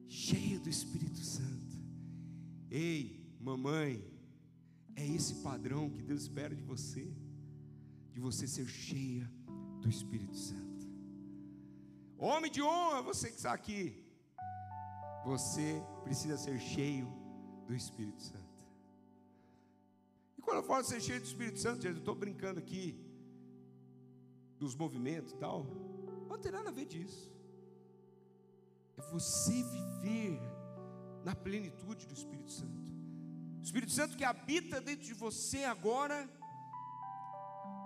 [0.06, 1.74] Cheia do Espírito Santo.
[2.70, 4.04] Ei, mamãe,
[4.94, 7.10] é esse padrão que Deus espera de você,
[8.12, 9.26] de você ser cheia
[9.80, 10.67] do Espírito Santo.
[12.18, 14.04] Homem de honra, você que está aqui,
[15.24, 17.06] você precisa ser cheio
[17.64, 18.64] do Espírito Santo.
[20.36, 22.98] E quando eu falo ser cheio do Espírito Santo, eu estou brincando aqui
[24.58, 25.64] dos movimentos e tal,
[26.28, 27.32] não tem nada a ver disso.
[28.96, 30.40] É você viver
[31.24, 32.90] na plenitude do Espírito Santo.
[33.60, 36.28] O Espírito Santo que habita dentro de você agora,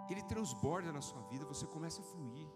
[0.09, 2.49] ele transborda na sua vida, você começa a fluir.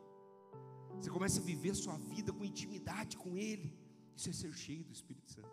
[1.01, 3.72] Você começa a viver a sua vida com intimidade com ele.
[4.14, 5.49] Isso é ser cheio do Espírito Santo.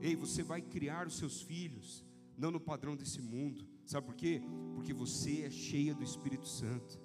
[0.00, 2.04] Ei, você vai criar os seus filhos
[2.36, 3.66] não no padrão desse mundo.
[3.86, 4.42] Sabe por quê?
[4.74, 7.00] Porque você é cheia do Espírito Santo.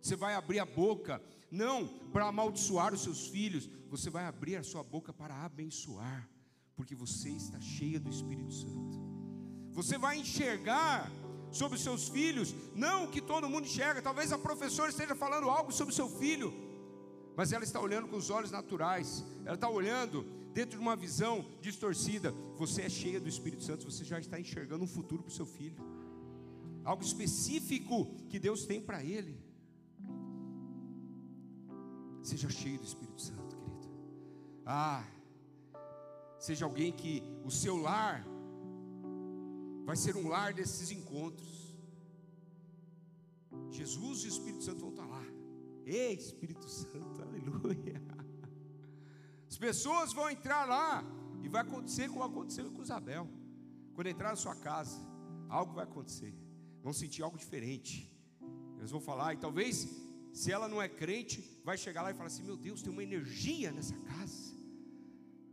[0.00, 4.62] Você vai abrir a boca não para amaldiçoar os seus filhos, você vai abrir a
[4.62, 6.28] sua boca para abençoar,
[6.74, 9.00] porque você está cheia do Espírito Santo.
[9.72, 11.10] Você vai enxergar
[11.50, 14.02] sobre os seus filhos, não o que todo mundo enxerga.
[14.02, 16.52] Talvez a professora esteja falando algo sobre o seu filho,
[17.36, 21.44] mas ela está olhando com os olhos naturais, ela está olhando dentro de uma visão
[21.60, 22.32] distorcida.
[22.56, 25.46] Você é cheia do Espírito Santo, você já está enxergando um futuro para o seu
[25.46, 25.84] filho,
[26.84, 29.38] algo específico que Deus tem para ele.
[32.22, 33.88] Seja cheio do Espírito Santo, querido.
[34.64, 35.04] Ah,
[36.38, 38.26] seja alguém que o seu lar
[39.86, 41.52] vai ser um lar desses encontros.
[43.70, 45.24] Jesus e o Espírito Santo vão estar lá.
[45.84, 48.02] Ei, Espírito Santo, aleluia.
[49.48, 51.04] As pessoas vão entrar lá
[51.40, 53.28] e vai acontecer como aconteceu com Isabel.
[53.94, 54.98] Quando entrar na sua casa,
[55.48, 56.34] algo vai acontecer.
[56.82, 58.12] Vão sentir algo diferente.
[58.78, 59.88] Eles vão falar, e talvez,
[60.32, 63.04] se ela não é crente, vai chegar lá e falar assim: Meu Deus, tem uma
[63.04, 64.52] energia nessa casa.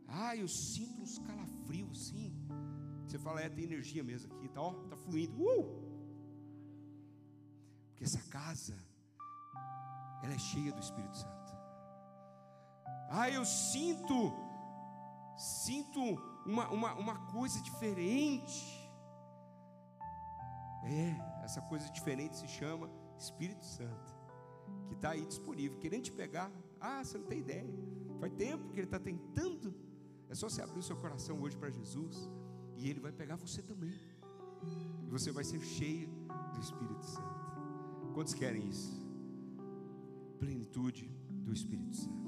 [0.08, 2.43] Ah, eu sinto uns calafrios, sim.
[3.14, 5.40] Você fala, é, tem energia mesmo aqui, tá, ó, tá fluindo.
[5.40, 5.84] Uh!
[7.90, 8.76] Porque essa casa,
[10.24, 11.54] ela é cheia do Espírito Santo.
[13.12, 14.34] Ah, eu sinto,
[15.38, 16.00] sinto
[16.44, 18.92] uma, uma, uma coisa diferente.
[20.84, 24.12] É, essa coisa diferente se chama Espírito Santo,
[24.88, 26.52] que está aí disponível, querendo te pegar.
[26.82, 27.72] Ah, você não tem ideia.
[28.20, 29.72] Faz tempo que ele está tentando.
[30.30, 32.28] É só você abrir o seu coração hoje para Jesus,
[32.78, 33.94] e ele vai pegar você também.
[35.06, 36.10] E você vai ser cheio
[36.54, 38.12] do Espírito Santo.
[38.14, 39.02] Quantos querem isso?
[40.40, 42.24] Plenitude do Espírito Santo.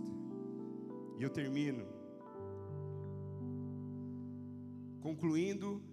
[1.17, 1.85] E eu termino
[5.01, 5.83] concluindo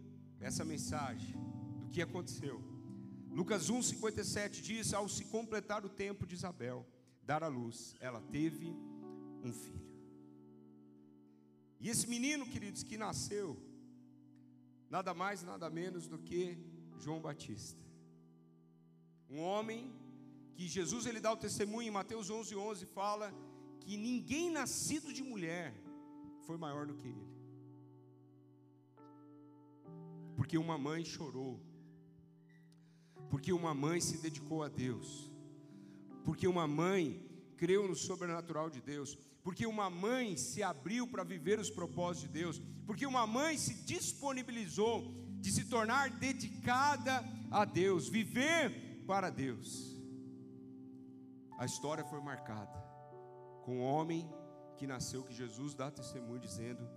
[0.41, 1.37] essa mensagem
[1.79, 2.61] do que aconteceu.
[3.31, 6.87] Lucas 1:57 diz: Ao se completar o tempo de Isabel
[7.23, 8.75] dar à luz, ela teve
[9.45, 9.93] um filho.
[11.81, 13.57] E esse menino, queridos, que nasceu,
[14.95, 16.43] nada mais, nada menos do que
[16.99, 17.83] João Batista.
[19.31, 19.81] Um homem
[20.55, 23.33] que Jesus ele dá o testemunho em Mateus 11:11 11, fala
[23.81, 25.69] que ninguém nascido de mulher
[26.47, 27.33] foi maior do que ele.
[30.37, 31.55] Porque uma mãe chorou,
[33.31, 35.09] porque uma mãe se dedicou a Deus,
[36.27, 37.03] porque uma mãe
[37.57, 42.41] creu no sobrenatural de Deus, porque uma mãe se abriu para viver os propósitos de
[42.41, 50.01] Deus, porque uma mãe se disponibilizou de se tornar dedicada a Deus, viver para Deus.
[51.59, 52.79] A história foi marcada
[53.65, 54.29] com o homem
[54.77, 56.89] que nasceu, que Jesus dá testemunho dizendo: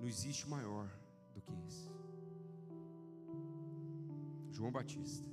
[0.00, 0.88] não existe maior
[1.34, 1.88] do que esse.
[4.50, 5.28] João Batista.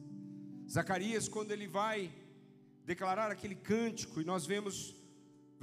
[0.70, 2.12] Zacarias, quando ele vai
[2.86, 4.96] declarar aquele cântico, e nós vemos,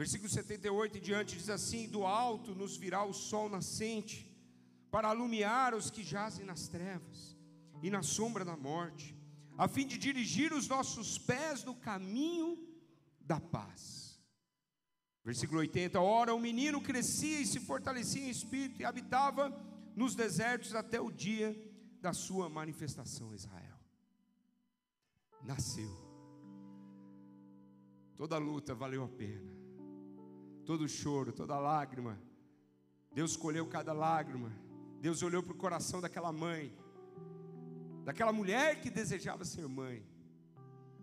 [0.01, 4.27] versículo 78 em diante, diz assim: Do alto nos virá o sol nascente,
[4.91, 7.37] para alumiar os que jazem nas trevas
[7.83, 9.15] e na sombra da morte,
[9.59, 12.67] a fim de dirigir os nossos pés no caminho
[13.21, 14.19] da paz.
[15.23, 19.55] Versículo 80: Ora, o menino crescia e se fortalecia em espírito e habitava
[19.95, 21.55] nos desertos até o dia
[22.01, 23.79] da sua manifestação, Israel.
[25.45, 25.95] Nasceu.
[28.17, 29.60] Toda luta valeu a pena.
[30.71, 32.17] Todo choro, toda lágrima.
[33.13, 34.53] Deus escolheu cada lágrima.
[35.01, 36.73] Deus olhou para o coração daquela mãe,
[38.05, 40.07] daquela mulher que desejava ser mãe.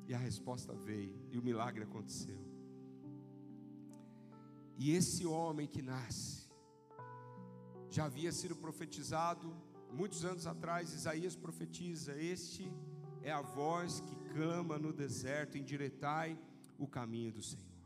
[0.08, 2.40] E a resposta veio, e o milagre aconteceu.
[4.78, 6.50] E esse homem que nasce,
[7.90, 9.54] já havia sido profetizado
[9.92, 12.72] muitos anos atrás, Isaías profetiza: Este
[13.22, 16.40] é a voz que clama no deserto, endireitai
[16.80, 17.77] o caminho do Senhor.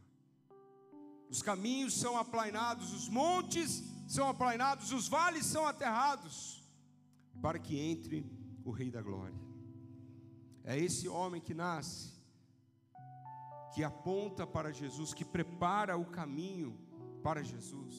[1.32, 6.62] Os caminhos são aplainados, os montes são aplainados, os vales são aterrados,
[7.42, 8.30] para que entre
[8.66, 9.40] o Rei da Glória.
[10.66, 12.12] É esse homem que nasce,
[13.74, 16.78] que aponta para Jesus, que prepara o caminho
[17.24, 17.96] para Jesus.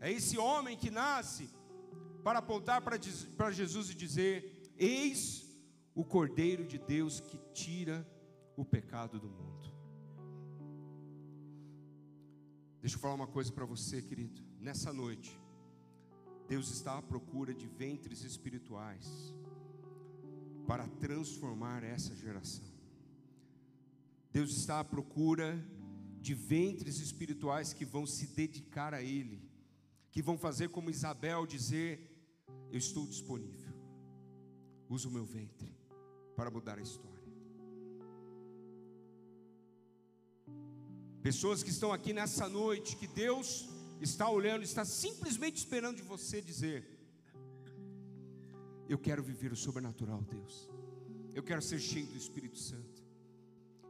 [0.00, 1.50] É esse homem que nasce
[2.24, 5.46] para apontar para Jesus e dizer: Eis
[5.94, 8.08] o Cordeiro de Deus que tira
[8.56, 9.51] o pecado do mundo.
[12.82, 14.42] Deixa eu falar uma coisa para você, querido.
[14.58, 15.40] Nessa noite,
[16.48, 19.32] Deus está à procura de ventres espirituais
[20.66, 22.66] para transformar essa geração.
[24.32, 25.64] Deus está à procura
[26.20, 29.40] de ventres espirituais que vão se dedicar a Ele,
[30.10, 32.10] que vão fazer como Isabel dizer:
[32.72, 33.72] Eu estou disponível,
[34.88, 35.72] usa o meu ventre
[36.34, 37.11] para mudar a história.
[41.22, 43.68] Pessoas que estão aqui nessa noite, que Deus
[44.00, 46.84] está olhando, está simplesmente esperando de você dizer:
[48.88, 50.68] Eu quero viver o sobrenatural, Deus.
[51.32, 53.02] Eu quero ser cheio do Espírito Santo.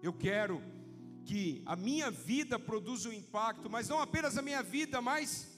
[0.03, 0.63] Eu quero
[1.25, 5.49] que a minha vida produza um impacto, mas não apenas a minha vida, mas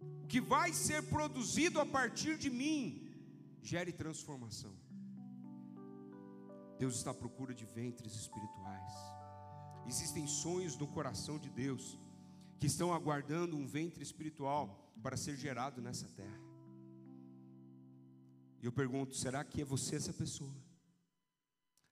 [0.00, 3.08] o que vai ser produzido a partir de mim
[3.62, 4.74] gere transformação.
[6.76, 9.21] Deus está à procura de ventres espirituais.
[9.86, 11.98] Existem sonhos no coração de Deus
[12.58, 16.40] que estão aguardando um ventre espiritual para ser gerado nessa terra.
[18.62, 20.54] E eu pergunto: será que é você essa pessoa?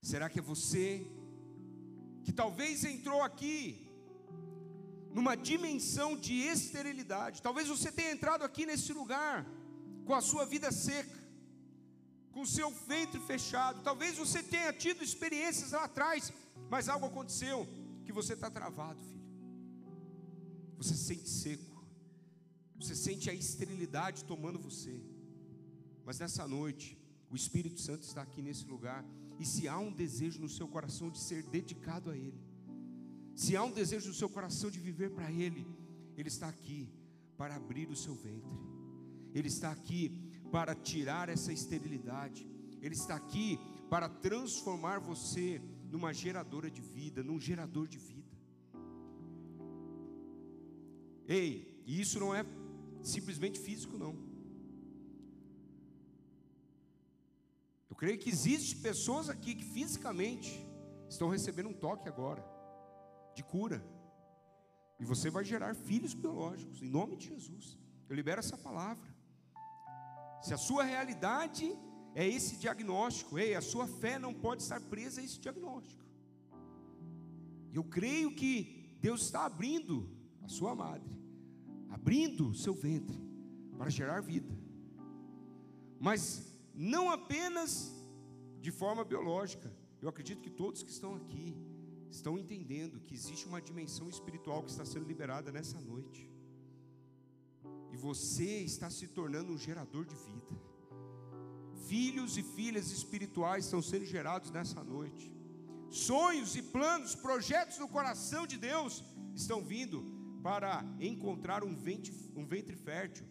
[0.02, 1.06] Será que é você
[2.24, 3.90] que talvez entrou aqui
[5.12, 7.42] numa dimensão de esterilidade.
[7.42, 9.46] Talvez você tenha entrado aqui nesse lugar
[10.04, 11.18] com a sua vida seca,
[12.32, 13.82] com o seu ventre fechado.
[13.82, 16.32] Talvez você tenha tido experiências lá atrás,
[16.68, 17.66] mas algo aconteceu
[18.10, 19.30] que você está travado, filho.
[20.76, 21.84] Você se sente seco,
[22.76, 25.00] você sente a esterilidade tomando você.
[26.04, 26.98] Mas nessa noite,
[27.30, 29.04] o Espírito Santo está aqui nesse lugar
[29.38, 32.40] e se há um desejo no seu coração de ser dedicado a Ele,
[33.36, 35.66] se há um desejo no seu coração de viver para Ele,
[36.16, 36.88] Ele está aqui
[37.36, 38.58] para abrir o seu ventre,
[39.32, 40.10] Ele está aqui
[40.50, 42.48] para tirar essa esterilidade,
[42.82, 43.58] Ele está aqui
[43.88, 45.60] para transformar você
[45.90, 48.30] numa geradora de vida, num gerador de vida.
[51.26, 52.44] Ei, e isso não é
[53.02, 54.30] simplesmente físico, não.
[58.00, 60.66] creio que existem pessoas aqui que fisicamente
[61.06, 62.42] estão recebendo um toque agora
[63.34, 63.84] de cura.
[64.98, 67.76] E você vai gerar filhos biológicos, em nome de Jesus.
[68.08, 69.06] Eu libero essa palavra.
[70.42, 71.76] Se a sua realidade
[72.14, 76.04] é esse diagnóstico, ei, a sua fé não pode estar presa a esse diagnóstico.
[77.72, 80.08] Eu creio que Deus está abrindo
[80.42, 81.10] a sua madre,
[81.88, 83.18] abrindo o seu ventre
[83.78, 84.52] para gerar vida.
[86.00, 87.92] Mas não apenas
[88.60, 89.72] de forma biológica.
[90.02, 91.56] Eu acredito que todos que estão aqui
[92.10, 96.28] estão entendendo que existe uma dimensão espiritual que está sendo liberada nessa noite.
[97.92, 100.69] E você está se tornando um gerador de vida.
[101.90, 105.24] Filhos e filhas espirituais estão sendo gerados nessa noite.
[105.90, 109.02] Sonhos e planos, projetos no coração de Deus
[109.34, 109.98] estão vindo
[110.40, 113.26] para encontrar um ventre, um ventre fértil,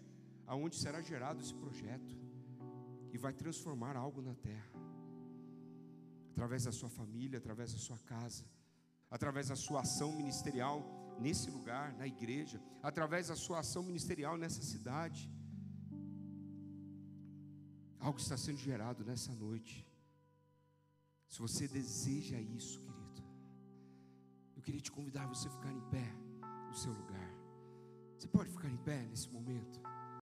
[0.46, 2.14] aonde será gerado esse projeto
[3.14, 4.74] e vai transformar algo na terra.
[6.34, 8.44] Através da sua família, através da sua casa,
[9.10, 10.78] através da sua ação ministerial
[11.18, 15.32] nesse lugar, na igreja, através da sua ação ministerial nessa cidade.
[18.00, 19.86] Algo está sendo gerado nessa noite.
[21.28, 23.24] Se você deseja isso, querido,
[24.56, 26.08] eu queria te convidar a você ficar em pé
[26.68, 27.32] no seu lugar.
[28.18, 29.80] Você pode ficar em pé nesse momento?